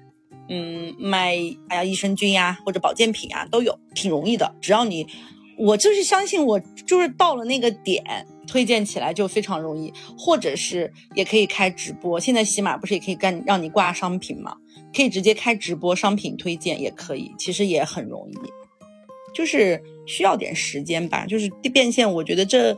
[0.53, 1.37] 嗯，卖
[1.69, 4.53] 哎呀益生菌呀，或者保健品啊，都有，挺容易的。
[4.59, 5.07] 只要你，
[5.57, 8.03] 我就是相信我，就是到了那个点，
[8.45, 9.93] 推荐起来就非常容易。
[10.17, 14.53] 或者是也可以开直播，现在喜马不是也可以干让你挂商品吗？
[14.93, 18.35] 可以直接开直播，商品推荐也可以，其实也很容易，
[19.33, 21.25] 就是需要点时间吧。
[21.25, 22.77] 就是变现，我觉得这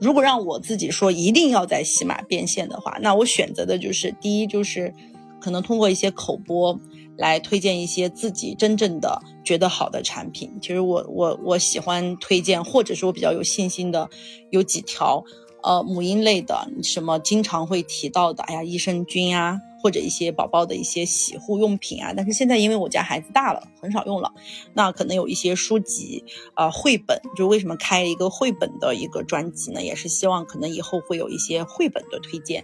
[0.00, 4.92] 如果让我自己说一定要在喜马变现的话，那我选择的就是第一就是。
[5.40, 6.78] 可能通过一些口播
[7.16, 10.52] 来推荐一些自己真正的觉得好的产品。
[10.60, 14.08] 其实我我我喜欢推荐，或者是我比较有信心的
[14.50, 15.24] 有几条，
[15.62, 19.60] 呃，母婴类的，什么经常会提到的，哎呀，益生菌啊。
[19.82, 24.32] 或者一些宝宝的一些洗护用品啊，但是现在因为我家孩子大了，很少用了。
[24.74, 26.22] 那可能有一些书籍
[26.54, 29.82] 啊，绘本，就为什么开一个绘本的一个专辑呢？
[29.82, 32.62] 也是希望可能以后会有一些绘本的推荐。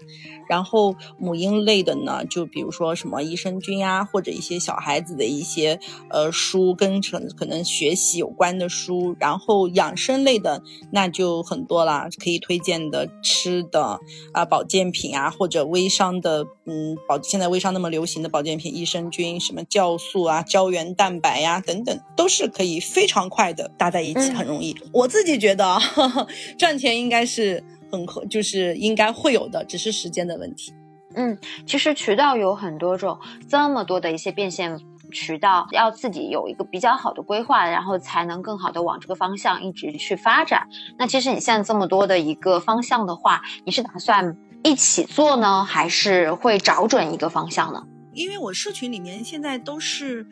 [0.48, 9.16] 然后母婴类的呢，就比如说什么益生菌啊，或者一些小孩子的一些呃书，跟成可能学习有关的书。
[9.18, 13.98] 然后养生类的那就很多啦，可以推荐的吃的
[14.32, 16.94] 啊，保健品啊，或者微商的嗯。
[17.06, 24.76] 保现在微商那么流行的保健品，益生菌、什么酵素啊、胶原蛋白呀等等，都是可以非常快的搭在一起，很容易。
[24.92, 25.78] 我自己觉得
[26.58, 30.72] 赚钱应该是很可，就是应该会有的，只是时间的问题。
[31.14, 34.78] 嗯，其实渠道有很多种，这么多的一些变现
[35.10, 40.68] 渠道，要自己有一个比较好的规划，然后才能更好的往这个方向一直去发展。
[40.98, 44.36] 那其实你现在这么多的一个方向的话，你是打算？
[44.66, 47.84] 一起做呢，还是会找准一个方向呢？
[48.12, 50.26] 因为我社群里面现在都是，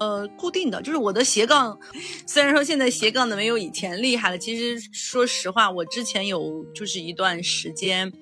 [0.00, 1.78] 呃，固定的，就是我的斜杠。
[2.26, 8.12] 虽然说现在斜杠的没有以前厉害了，其实说实话，我之前有就是一段时间，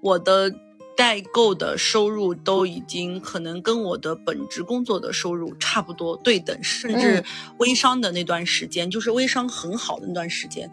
[0.00, 0.52] 我的
[0.96, 7.24] 代购的收入都已经可能跟我的本职工作的收入差不多对等，甚至
[7.58, 10.70] 微商的那段时间，就是微商很好的那段时间，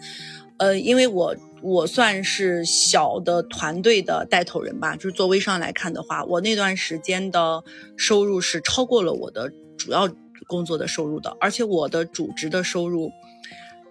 [0.57, 7.63] 呃，因为我我算是小的团队的带头人吧，就是做微商来看的话，我那段时间的
[7.97, 10.07] 收入是超过了我的主要
[10.45, 13.09] 工作的收入的，而且我的主职的收入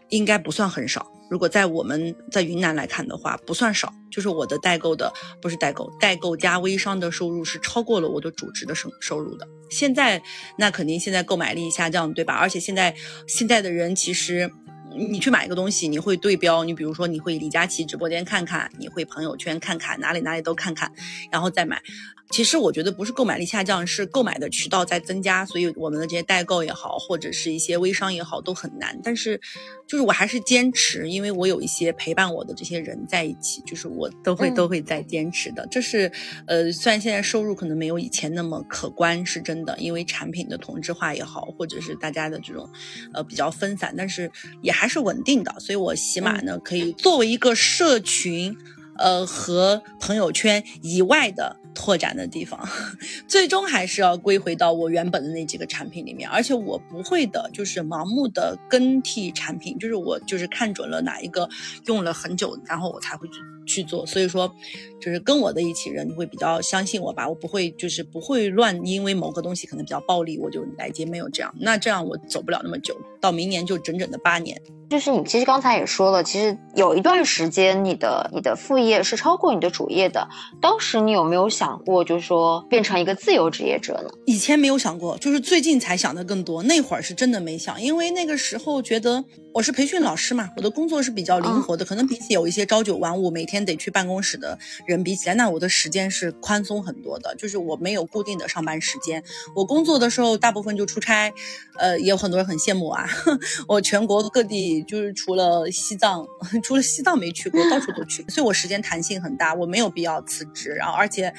[0.08, 1.04] 应该不算很少。
[1.28, 9.48] 如果在我们在云南来看的话，不算少，就是我的代购的不是代购，代购加微商的收入是超过了我的主职的收收入的。
[9.68, 10.22] 现在
[10.56, 12.34] 那肯定现在购买力下降，对吧？
[12.34, 12.94] 而且现在
[13.26, 14.48] 现在的人其实。
[14.96, 20.90] 你去买一个东西，你会对标，你比如说你会李佳琦直播间看看，你会朋友圈看看，哪里哪里都看看，
[21.30, 21.82] 然后再买。
[22.30, 28.98] 其实我觉得不是购买力下降，是购买的渠道在增加，所以我们的这些代购也好，或者是一些微商也好，都很难。
[29.04, 29.38] 但是，
[29.86, 35.68] 就是我还是坚持，因为我有一些陪伴我的这些人在一起，就是我都会都会在坚持的。
[35.70, 36.10] 这是，
[36.46, 42.68] 呃，虽然现在收入可能没有以前那么可观，是真的，因为产品的同质化也好，或者是大家的这种，
[43.12, 44.28] 呃，比较分散，但是
[44.62, 45.54] 也还是稳定的。
[45.58, 48.56] 所以我起码呢，可以作为一个社群。
[48.96, 52.60] 呃，和朋友圈以外的拓展的地方，
[53.26, 56.30] 最终还是要归回到我原本的那几个产品里面。
[56.30, 61.48] 而且我不会的，就是盲目的更替产品，就是我就是看准了哪一个
[61.86, 64.04] 用了很久，然后我才会去去做。
[64.06, 64.52] 所以说，
[65.00, 71.54] 就是跟我的一起人你会比较相信我吧，我不会就是不会乱，因为某个东西可能比较暴力，我就来接，没有这样。
[71.58, 74.60] 那这样我走不了那么久，到明年就整整的八年。
[74.94, 80.28] 就是你其实刚才也说了，其实有一段时间你的你的副业是超过你的主业的。
[80.62, 84.08] 当时你有没有想过，就是说变成一个自由职业者呢？
[84.24, 86.62] 以前没有想过，就是最近才想的更多。
[86.62, 97.34] 那会儿是真的没想，因为那个时候觉得我是培训老师嘛，我的工作是比较灵活的，可能比起有一些朝九晚五每天得去办公室的人比起来，那我的时间是宽松很多的。
[97.34, 99.20] 就是我没有固定的上班时间，
[99.56, 101.32] 我工作的时候大部分就出差，
[101.78, 103.04] 呃，也有很多人很羡慕啊，
[103.66, 104.83] 我全国各地。
[104.86, 106.26] 就是除了西藏，
[106.62, 110.70] 除了西藏没去过，到处都去，所以我时间弹性很大，我没有必要辞职。
[110.70, 111.32] 然后，而且，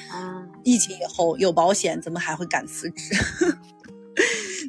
[0.64, 3.14] 疫情以后有保险，怎么还会敢辞职？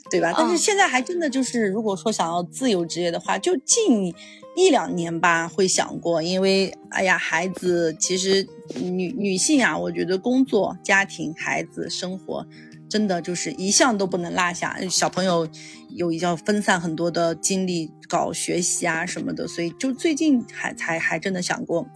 [0.10, 0.34] 对吧？
[0.38, 4.14] 但是现在还真的就是，如果说想要自由职业的话，就近
[4.56, 12.46] 一两年吧，会想过，因为哎呀，孩子其实女女性啊，我觉得工作、家庭、孩子、生活。
[12.90, 15.48] 真的就是一项都不能落下，小朋友
[15.90, 21.88] 有要分散很多的精力搞学习啊什么的，所以就最近还才还真的想过，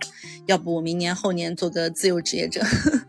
[0.47, 2.62] 要不我明年后年做个自由职业者，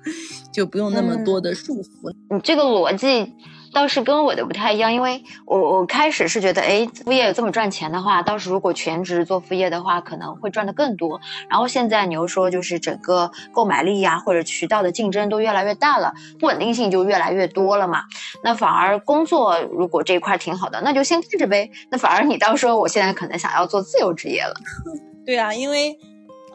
[0.52, 2.14] 就不用那么多的束缚。
[2.30, 3.32] 你这个逻辑。
[3.72, 11.20] 倒是跟我的不太一样，因为我我开始是觉得，哎，副业有这么赚钱的话，倒是如果全职做副业的话，可能会赚的更多。
[11.48, 18.04] 然后现在你又说，就是整个购买力呀，或者渠道的竞争都越来越大了，不稳定性就越来越多了嘛。
[18.44, 21.70] 那反而工作如果这一块挺好的，那就先干着呗。
[21.90, 24.54] 那反而你倒说，我现在可能想要做自由职业了。
[25.24, 25.98] 对啊，因为，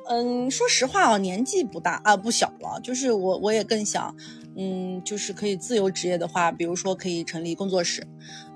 [0.10, 4.13] 嗯，说实话啊，年纪不大啊，不小了，就是我我也更想。
[4.58, 8.06] 嗯，就是可以自由职业的话，比如说可以成立工作室，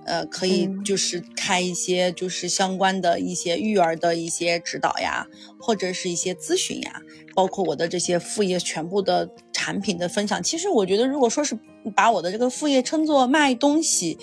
[0.05, 5.27] 呃，可以就是开一些就是相关的一些育儿的一些指导呀，
[5.59, 7.01] 或者是一些咨询呀，
[7.35, 10.41] 包括我的这些副业全部的产品的分享。
[10.41, 11.55] 其实我觉得，如果说是
[11.95, 14.17] 把我的这个副业称作卖东西。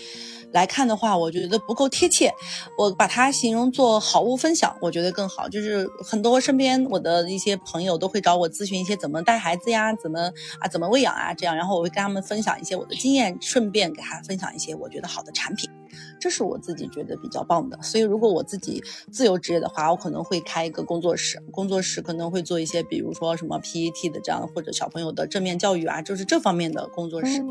[0.53, 2.33] 来看的话，我觉得不够贴切，
[2.77, 5.49] 我把它形容做好物分享，我觉得更好。
[5.49, 15.69] 就是很多身边我的一些朋友都会找我咨询一些怎么带孩子呀，怎么啊怎么喂养啊这样，然后我会跟他们分享一些我的经验，顺便给他分享一些我觉得好的产品。
[16.21, 27.43] 这是我自己觉得比较棒的，所以如果我自己自由职业的话，我可能会开一个工作室，工作室可能会做一些，比如说什么 PET 的这样，或者小朋友的正面教育啊，就是这方面的工作室，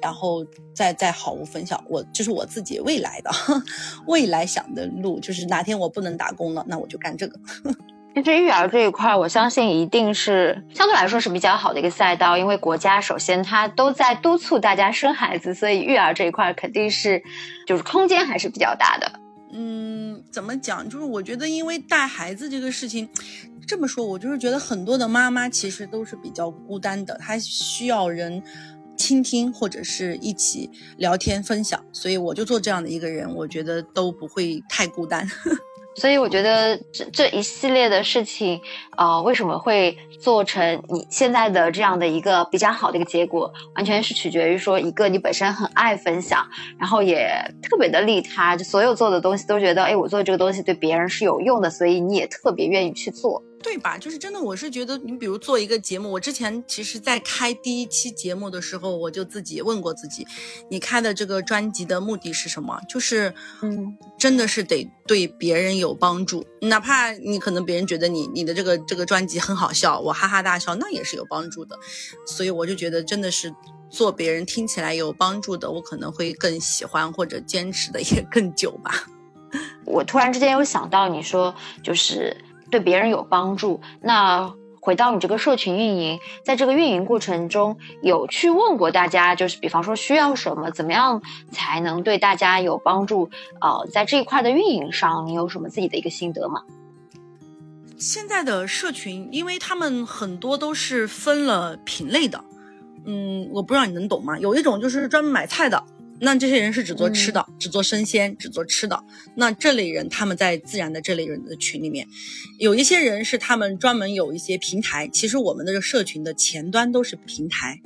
[0.00, 1.82] 然后再再好无分享。
[1.88, 3.30] 我就是我自己未来的
[4.06, 7.38] 未来想的路，就是哪天我不能打工了，那我就干这个。
[8.12, 17.22] 其实育儿这一块，我相信一定是相对来说是比较好的一个赛道，因为国家首先它都在督促大家生孩子，所以育儿这一块肯定是
[17.66, 19.12] 就是空间还是比较大的。
[19.52, 20.88] 嗯，怎么讲？
[20.88, 23.08] 就是我觉得，因为带孩子这个事情，
[23.66, 28.42] 这么说，我就是觉得很多的妈妈其实都是比较孤单的，她需要人
[28.96, 30.68] 倾听或者是一起
[30.98, 35.26] 聊天分享，所以我就做这样的一个人，我觉得都不会太孤单。
[35.94, 38.60] 所以我觉得这这一系列的事情，
[38.96, 46.46] 呃，为什么会做成你现在的这样的一个比较好的一个结果，完全是取决于说，一个你本身很爱分享，
[46.78, 47.28] 然后也
[47.62, 53.42] 特别的利他，就所有做的东西都觉得，哎，我做这个东西对别人是有用的，所以你也特别愿意去做。
[53.62, 53.98] 对吧？
[53.98, 60.26] 就是真的，我是觉得，你比如做一个节目，我之前其实，在开第一期节目的时候，我就自己问过自己，
[60.70, 62.80] 你开的这个专辑的目的是什么？
[62.88, 71.78] 就是，嗯，真的是得对别人有帮助，哪怕你可能别人觉得你你的这个这个专辑很好笑，我哈哈大笑，那也是有帮助的。
[72.26, 73.54] 所以我就觉得，真的是
[73.90, 79.06] 做别人听起来有帮助的，我可能会更喜欢或者坚持的也更久吧。
[79.84, 82.34] 我突然之间有想到，你说就是。
[82.70, 83.80] 对别人有帮助。
[84.00, 93.28] 那回到你这个社群运营，在这个运营过程中，有去问过大家，就是比方说需要什么，怎么样才能对大家有帮助？
[93.60, 96.62] 呃，在这一块的运营上，你有什么自己的一个心得吗？
[97.98, 102.42] 现在的社群，因为他们很多都是分了品类的，
[103.04, 104.38] 嗯，我不知道你能懂吗？
[104.38, 105.84] 有一种就是专门买菜的。
[106.20, 109.02] 那这些人是只做吃的，只做生鲜，只做吃的。
[109.34, 112.06] 那这类人他们在自然的这类人的群里面，
[112.58, 115.08] 有一些人是他们专门有一些平台。
[115.08, 117.80] 其实我们的这个社群的前端都是平台。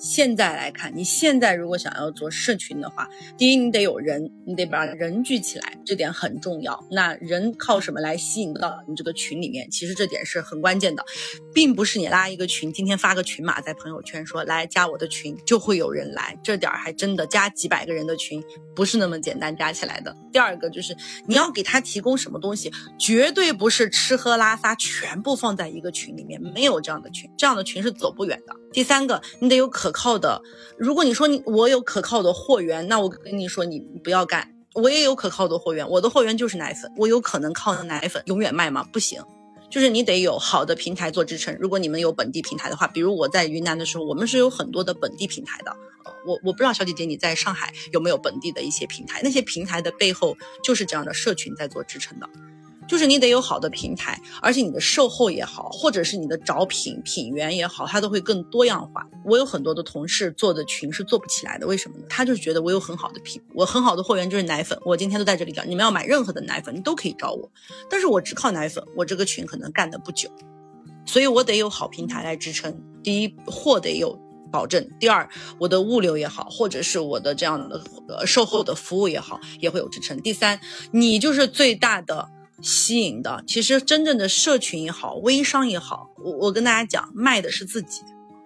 [0.00, 6.86] 现在来看，你现在如果想要做社群的话，第一你得有人，你得把人聚起来，这点很重要。
[6.90, 9.68] 那人靠什么来吸引到你这个群里面？
[9.70, 11.04] 其实这点是很关键的，
[11.52, 18.42] 并不是你拉一个群，今天发个群码在朋友圈说来加我的群就会有人来，这点还真的加几百个人的群
[18.76, 20.16] 不是那么简单加起来的。
[20.32, 20.96] 第二个就是
[21.26, 28.54] 你要给他提供什么东西，绝对不是吃喝拉撒全部放在一个群里面，没有这样的群，这样的群是走不远的。
[28.70, 30.42] 第三个，你得有可可靠的。
[30.76, 34.54] 如果你说你我有可靠的货源，那我跟你说你不要干。
[34.74, 36.92] 我也有可靠的货源，我的货源就是奶粉。
[36.98, 38.86] 我有可能靠奶粉永远卖吗？
[38.92, 39.20] 不行，
[39.70, 41.56] 就是你得有好的平台做支撑。
[41.58, 45.74] 如果你们有本地平台的话，比如我在云南的时候，我们是有很多的本地平台的。
[46.26, 52.28] 我我不知道小姐姐你在上海有没有本地的一些平台，那些平台的背后就是这样的社群在做支撑的。
[52.88, 59.06] 就是你得有好的平台，而且你的售后也好，或者是你的找品品源也好，它都会更多样化。
[59.26, 62.04] 我有很多的同事做的群是做不起来的，为什么呢？
[62.08, 67.50] 他就是觉得我有很好的品，我很好的货源就是奶粉，我今天都在这里讲，你们要买任何的奶粉，你都可以找我。
[67.90, 70.30] 但是我只靠奶粉，我这个群可能干的不久，
[71.04, 72.74] 所以我得有好平台来支撑。
[73.02, 74.18] 第一，货得有
[74.50, 75.28] 保证；第二，
[75.58, 80.18] 我的物流也好，或者是我的这样的呃售后的服务也好，也会有支撑。
[80.22, 80.58] 第三，
[80.90, 82.26] 你就是最大的。
[82.62, 88.02] 吸引的，其实真正的社群也好，微商也好，我我跟大家讲，卖的是自己，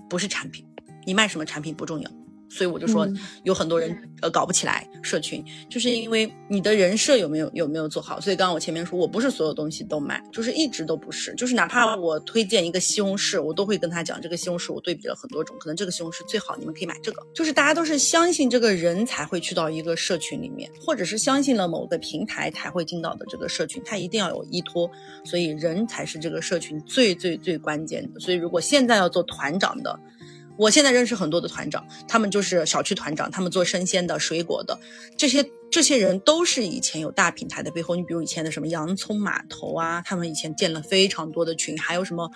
[0.08, 0.66] 不是产品，
[1.06, 2.10] 你卖什么产品不重要。
[2.52, 3.08] 所以我就说，
[3.44, 8.20] 有很多人呃搞不起来社群，就是因为你的人设有没有有没有做好。
[8.20, 17.22] 所以刚刚我前面说我不是所有东西都买，就是一直都不是，就是哪怕我推荐一个西红柿，我都会跟他讲这个西红柿我对比了很多种，可能这个西红柿最好，你们可以买这个。
[17.34, 24.90] 就是大家都是相信这个人才会去到一个社群里面，或者是相信了某个平台才会进到的这个社群，他一定要有依托，
[25.24, 28.20] 所以人才是这个社群最最最关键的。
[28.20, 29.98] 所以如果现在要做团长的。
[30.58, 34.78] 我现在认识很多的团长，他们就是小区团长，他们做生鲜的、水果的，
[35.16, 37.96] 这些这些人都是以前有大平台的背后。
[37.96, 42.30] 你比如以前的什么洋葱码头啊，他们以前建了非常多的群，还有什么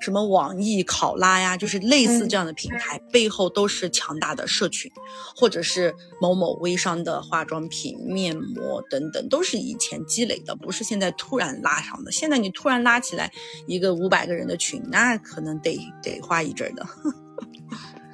[0.00, 4.90] 什么网易考拉呀，就是类似这样的平台，背后都是强大的社群，
[5.34, 12.12] 或者是某某微商的化妆品、面膜等等，都是以前积累的，不是现在突然拉上的。
[12.12, 13.32] 现在你突然拉起来
[13.66, 16.86] 一个五百个人的群，那可能得得花一阵的。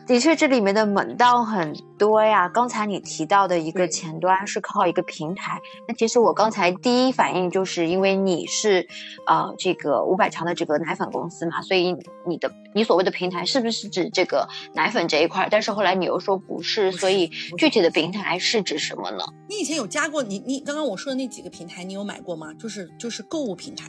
[0.05, 2.49] 的确，这里面的门道很多呀。
[2.49, 8.87] 刚才你提到的一个前端是靠一个平台，那其实我刚才第一反应就是因为你是
[9.27, 11.97] 呃这个五百强的这个奶粉公司嘛，所以
[12.27, 15.47] 你的你所谓的平台是不是指这个奶粉这一块？
[15.49, 19.25] 但是后来你又说不是，所以具体的平台是指什么呢？
[19.49, 22.53] 你以前有加过你你刚刚我说的那几个平台，你有买过吗？
[22.55, 23.89] 就是就是购物平台，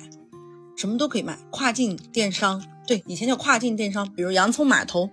[0.78, 2.64] 什么都可以卖，跨境电商。
[2.86, 5.10] 对，以前叫跨境电商，比如洋葱码头。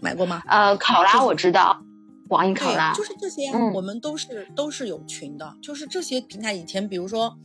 [0.00, 0.42] 买过吗？
[0.46, 1.82] 呃，考拉我知道，
[2.28, 7.36] 网易考拉就是这些，我们都是都是有群的，就是这些平台以前，比如说，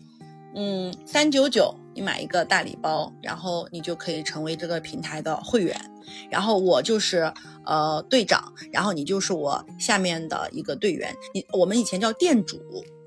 [0.55, 5.79] 嗯，三九九你买一个大礼包，然后你就可以成为这个平台的会员，
[6.29, 7.33] 然后我就是
[7.65, 12.59] 呃队长，然后你就是我下面的一个队员，你我们以前叫店主。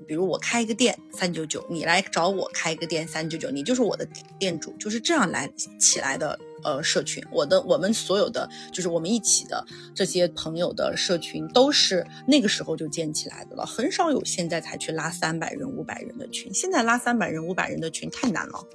[0.07, 4.07] 比如我开一个店三九九，你来找我开一个店三九九，你就是我的
[4.39, 5.49] 店主，就是这样来
[5.79, 6.39] 起来的。
[6.63, 16.51] 呃，社群，我的我们所有的就是我们一起的这些朋友的社群，都是那个时候就建起来的了，很少有现在才去拉三百人、五百人的群。
[16.51, 18.65] 现在拉三百人、五百人的群太难了，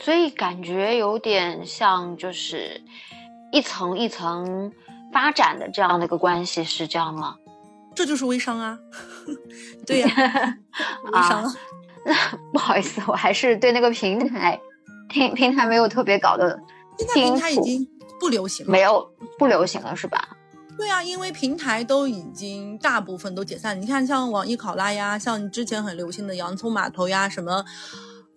[0.00, 2.82] 所以感觉有点像就是
[3.52, 4.72] 一层一层
[5.12, 7.36] 发展的这样的一个关系，是这样吗？
[7.98, 8.78] 这就是微商啊，
[9.84, 10.06] 对呀，
[11.12, 11.52] 微商。
[12.04, 12.14] 那
[12.54, 14.58] 不好意思，我还是对那个平台
[15.08, 16.56] 平平台没有特别搞的
[16.96, 17.84] 现在平台已经
[18.20, 19.04] 不流行了，没有
[19.36, 20.28] 不流行了是吧？
[20.78, 23.82] 对啊，因为平台都已经大部分都解散。
[23.82, 27.64] 你看，像网易考拉呀，像之前很流行的洋葱码头呀，什么，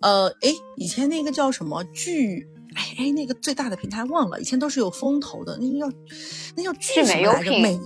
[0.01, 5.97] 呃，哎，以前那个叫什么剧，哎哎，那个最大的平台忘了，以前都是有风投的，那个叫
[6.55, 7.51] 那叫剧什么来着？
[7.51, 7.79] 每呃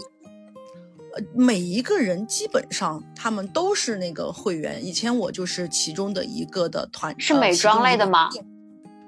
[1.34, 4.86] 每一个人基本上他们都是那个会员。
[4.86, 8.30] 以前我就是其中的一个的团，是美妆类的吗？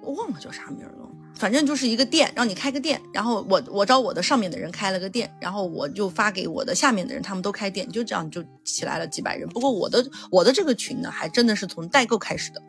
[0.03, 0.91] 我忘了叫啥名了。
[1.35, 9.47] 反正就是一个店，让你开个店，然后我我找我的上面的人开了个店，然后我就发给我的下面的人，他们都开店，就这样就起来了几百人。
[9.49, 12.63] 不过我的我的这个群呢，还真的是从代购开始的，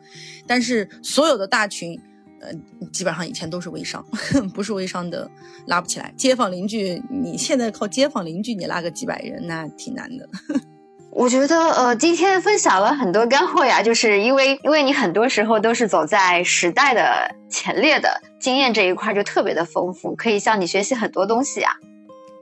[0.45, 1.99] 但是所有的大群，
[2.41, 2.51] 呃，
[2.91, 4.05] 基本上以前都是微商，
[4.53, 5.29] 不是微商的
[5.67, 6.13] 拉不起来。
[6.15, 10.27] 街坊邻居，你现在靠街坊邻居你拉个几百人，那挺难的。
[11.11, 21.71] 我觉得呃，今天分享了很多干货呀，就是因为因为你很多时候都是走在时代的前列的经验这一块就特别的丰富，可以向你学习很多东西呀。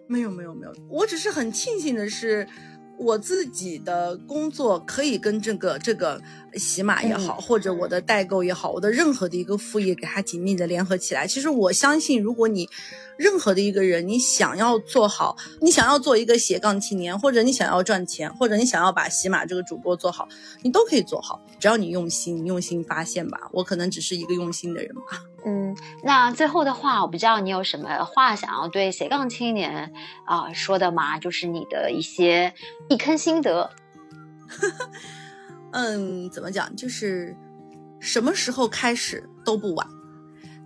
[0.08, 2.48] 没有没有没有，我只是很庆幸的是。
[2.98, 6.22] 我自己的工作可以跟这个这个
[6.56, 11.28] 喜马也好，或者我的代购也好，我的任何的一个副业给它紧密的联合起来。
[11.28, 12.68] 其实我相信，如果你
[13.18, 20.28] 任何的一个人，你想要做好，你想要做一个斜杠青年，或者你想要赚钱，或者你想要把喜马这个主播做好，
[20.64, 23.50] 你都可以做好，只要你用心，用心发现吧。
[23.52, 25.02] 我可能只是一个用心的人吧。
[25.46, 29.92] 嗯，那最后的话，我不知道你有什么话想要对斜杠青年
[30.26, 31.18] 啊说的吗？
[31.20, 32.54] 就是你的一些
[32.90, 33.70] 一坑心得。
[35.72, 36.76] 嗯，怎么讲？
[36.76, 37.36] 就是
[38.00, 39.88] 什么时候开始都不晚，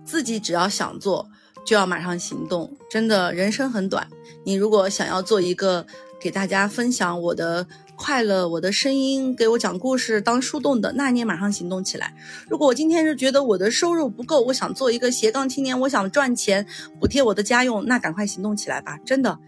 [0.04, 1.28] 自己只要想做，
[1.64, 2.76] 就要马上行动。
[2.90, 4.06] 真的，人生很短，
[4.44, 5.86] 你如果想要做一个
[6.20, 7.66] 给大家分享我的。
[7.96, 12.14] 快乐，我的声音给我讲故事当树洞的，那你也马上行动起来。
[12.48, 16.66] 如果我今天是觉得我的收入不够，我想做一个斜杠青年，我想赚钱
[16.98, 18.98] 补贴我的家用，那赶快行动起来吧！
[19.04, 19.38] 真的，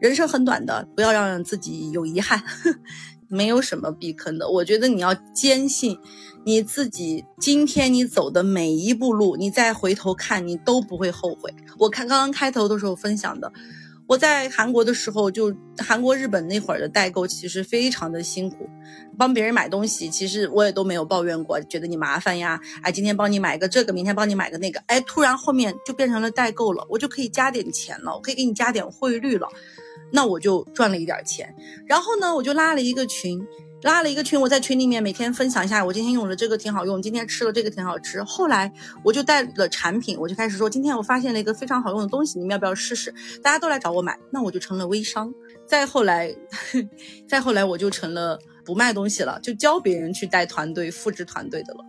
[0.00, 2.42] 人生很短的，不要让自己有遗憾，
[3.28, 4.48] 没有什么避坑的。
[4.48, 5.96] 我觉得你要坚信
[6.44, 11.54] 你自己，今天你走的每一步路，你再回头看，你都不会后悔。
[11.78, 13.52] 我看刚刚开头的时候分享的。
[14.10, 18.68] 我在韩国的时候，就韩国、日本那会儿的代购，其实非常的辛苦，
[19.16, 29.48] 帮别人买东西，其实我也都没有抱怨过，觉得你麻烦呀，哎，今天帮你买个这个，明天帮你买个那个，哎，突然后面就变成了代购了，我就可以加点钱了，我可以给你加点汇率了，
[30.10, 31.54] 那我就赚了一点钱，
[31.86, 33.40] 然后呢，我就拉了一个群。
[33.82, 38.22] 拉了一个群，我在群里面每天分享一下，我今天用了这个挺好用，今天吃了这个挺好吃。
[38.24, 38.70] 后来
[39.02, 43.14] 我就带了产品，我就开始说，今天我发现了一个非常好用的东西，你们要不要试试？
[43.42, 45.32] 大家都来找我买，那我就成了微商。
[45.66, 46.34] 再后来，
[47.26, 51.80] 再后来我就成了不卖东西了，就教别人去带团队、复制团队的了。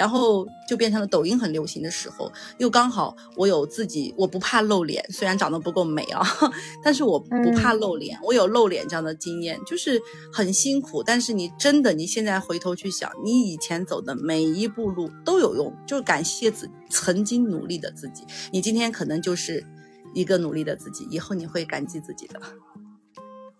[0.00, 6.26] 然后就变成了抖音很流行的时候，又刚好我有自己，我不怕露脸，虽然长得不够美啊，
[6.82, 10.00] 但是我不怕露脸，我有露脸这样的经验，就是
[10.32, 19.62] 很辛苦，但是你真的你现在回头去想，你以前走的每一步路都有用，就感谢自曾经努力的自己，你今天可能就是
[20.14, 22.40] 一个努力的自己，以后你会感激自己的。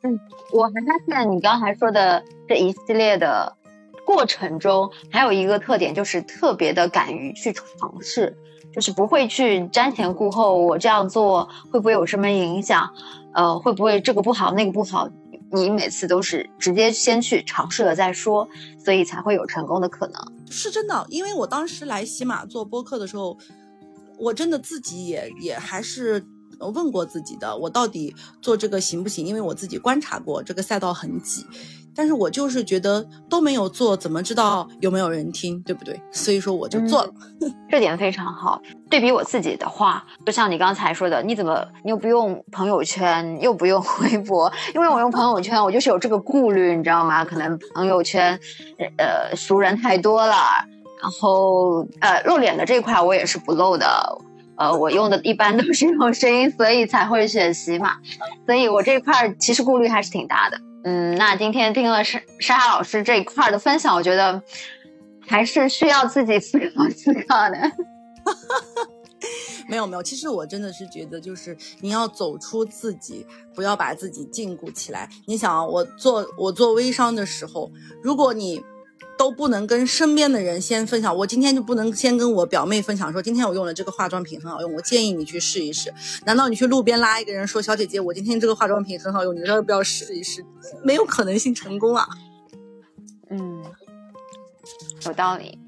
[0.05, 0.19] 嗯，
[0.55, 3.60] 我还发现你刚才说的这一系列的。
[4.13, 7.63] 过程中还有一个特点，就是特别的敢于去尝
[8.03, 8.37] 试，
[8.75, 10.59] 就是不会去瞻前顾后。
[10.59, 12.93] 我这样做会不会有什么影响？
[13.35, 15.09] 呃，会不会这个不好那个不好？
[15.53, 18.49] 你每次都是直接先去尝试了再说，
[18.85, 20.21] 所以才会有成功的可能。
[20.51, 23.39] 是真的，因为我当时来喜马做播客的时候，
[24.19, 26.25] 我真的自己也也还是
[26.59, 29.25] 问过自己的，我到底做这个行不行？
[29.25, 31.47] 因为我自己观察过这个赛道很挤。
[32.01, 36.01] 但是我就是觉得都没有做，怎么知道有没有人听，对不对？
[36.11, 37.13] 所以说我就做了，
[37.69, 38.59] 这点非常好。
[38.89, 44.51] 对比我自己的话，就像你刚才说的，你怎么你又不用朋友圈，又不用微博？
[44.75, 47.23] 因为我用朋友圈，我就是有这个顾虑，你知道吗？
[47.23, 48.41] 可能朋友圈，
[48.97, 50.35] 呃，熟人太多了，
[51.03, 54.19] 然后呃，露脸的这块我也是不露的。
[54.57, 57.99] 呃，我用的一般都是用声音，所以才会选喜马。
[58.47, 60.59] 所以我这块其实顾虑还是挺大的。
[60.85, 64.43] 嗯，那今天听了沙沙老师这一块的分享，我觉得
[65.27, 67.59] 还是需要自己思考思考的。
[69.69, 73.25] 没有没有，其实我真的是觉得，就是你要走出自己，
[73.55, 75.09] 不要把自己禁锢起来。
[75.27, 77.71] 你想，我做我做微商的时候，
[78.03, 78.63] 如果你。
[79.21, 85.93] 都不能跟身边的人先分享，我今天就不能先跟我表妹分享，说今天我用了这个化妆品很好用，我建议你去试一试。
[86.25, 90.43] 难道你去路边拉一个人说，小姐姐，我今天这个化妆品很好用，你要不要试一试？
[90.83, 92.09] 没有可能性成功啊。
[93.29, 93.63] 嗯，
[95.05, 95.59] 有道理。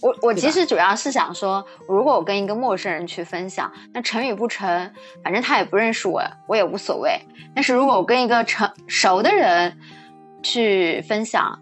[0.00, 4.92] 我我其实主要是想说，如果我跟一个陌生人去分享，那成与不成，
[5.24, 7.20] 反正他也不认识我，我也无所谓。
[7.56, 9.76] 但是如果我跟一个成熟的人
[10.44, 11.58] 去分享，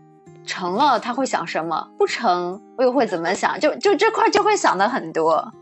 [0.47, 1.91] 成了他会想什么？
[1.99, 3.61] 不成我又会怎么想？
[3.61, 5.53] 就就这块就会想的很多，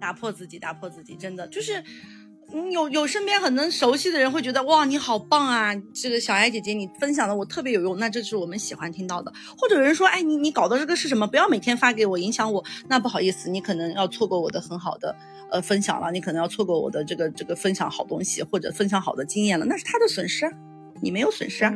[0.00, 1.84] 打破自己，打破自己，真的就是。
[2.50, 5.74] 嗯，有有身边很能熟悉的人会觉得哇，你好棒啊！
[5.92, 9.30] 这个小艾姐姐，你分享的我特别有用，那这是我们喜欢听到的。
[9.54, 11.26] 或者有人说，哎，你你搞的这个是什么？
[11.26, 12.64] 不要每天发给我，影响我。
[12.88, 15.14] 那不好意思，你可能要错过我的很好的
[15.50, 20.50] 呃分享了，你可能要错过我的这个这个分享好东西或者分享好的经验了，那是他的损失，
[21.02, 21.74] 你没有损失啊。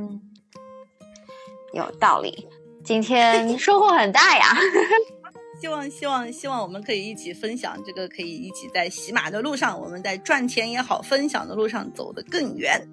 [1.73, 2.49] 有道理，
[2.85, 4.47] 今天收获很大呀。
[5.61, 12.89] 希望希望希望我们可以一起分享这个，可以一起在洗马的路上，我们在赚钱也好，分享的路上走得更远。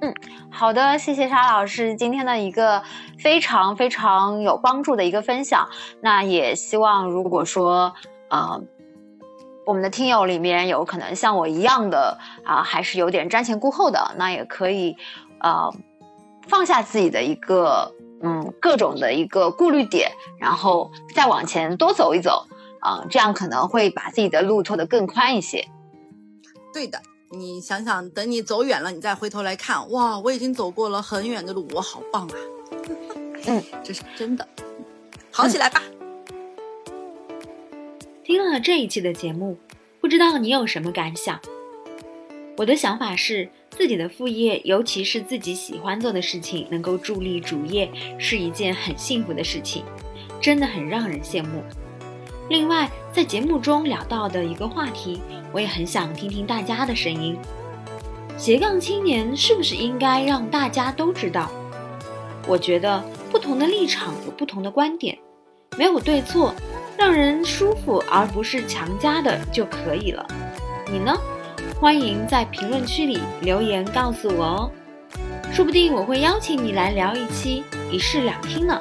[0.00, 0.14] 嗯，
[0.50, 2.82] 好的，谢谢沙老师今天的一个
[3.18, 5.68] 非常非常有帮助的一个分享。
[6.00, 7.94] 那也希望如果说
[8.30, 8.62] 呃，
[9.66, 14.96] 我们的听友里面有可能像我一样的啊，还是有点瞻前顾后的，那也可以
[15.40, 15.70] 呃
[16.48, 17.94] 放下自己的一个。
[18.24, 22.46] 嗯，各种的一个顾虑点，然后再往前多走一走，
[22.78, 25.66] 啊，这样可能会把自己的路拓得更宽一些。
[26.72, 32.34] 对的，你想想，等你走远了，你再回头来看，哇，我已经走过了很远的路，我好棒啊！
[33.48, 34.46] 嗯， 这是真的，
[35.32, 35.82] 好起来吧。
[38.22, 39.58] 听了这一期的节目，
[40.00, 41.40] 不知道你有什么感想？
[42.56, 43.48] 我的想法是。
[43.74, 49.82] 自己的副业，尤其是自己喜欢做的事情，能够助力主业，是一件很幸福的事情，
[50.42, 51.62] 真的很让人羡慕。
[52.50, 55.22] 另外，在节目中聊到的一个话题，
[55.52, 57.34] 我也很想听听大家的声音。
[58.36, 61.50] 斜杠青年是不是应该让大家都知道？
[62.46, 65.18] 我觉得不同的立场有不同的观点，
[65.78, 66.54] 没有对错，
[66.98, 70.26] 让人舒服而不是强加的就可以了。
[70.92, 71.18] 你呢？
[71.82, 74.70] 欢迎在评论区里留言告诉我哦，
[75.52, 78.80] 说不定我会邀请你来聊一期，一室两厅呢。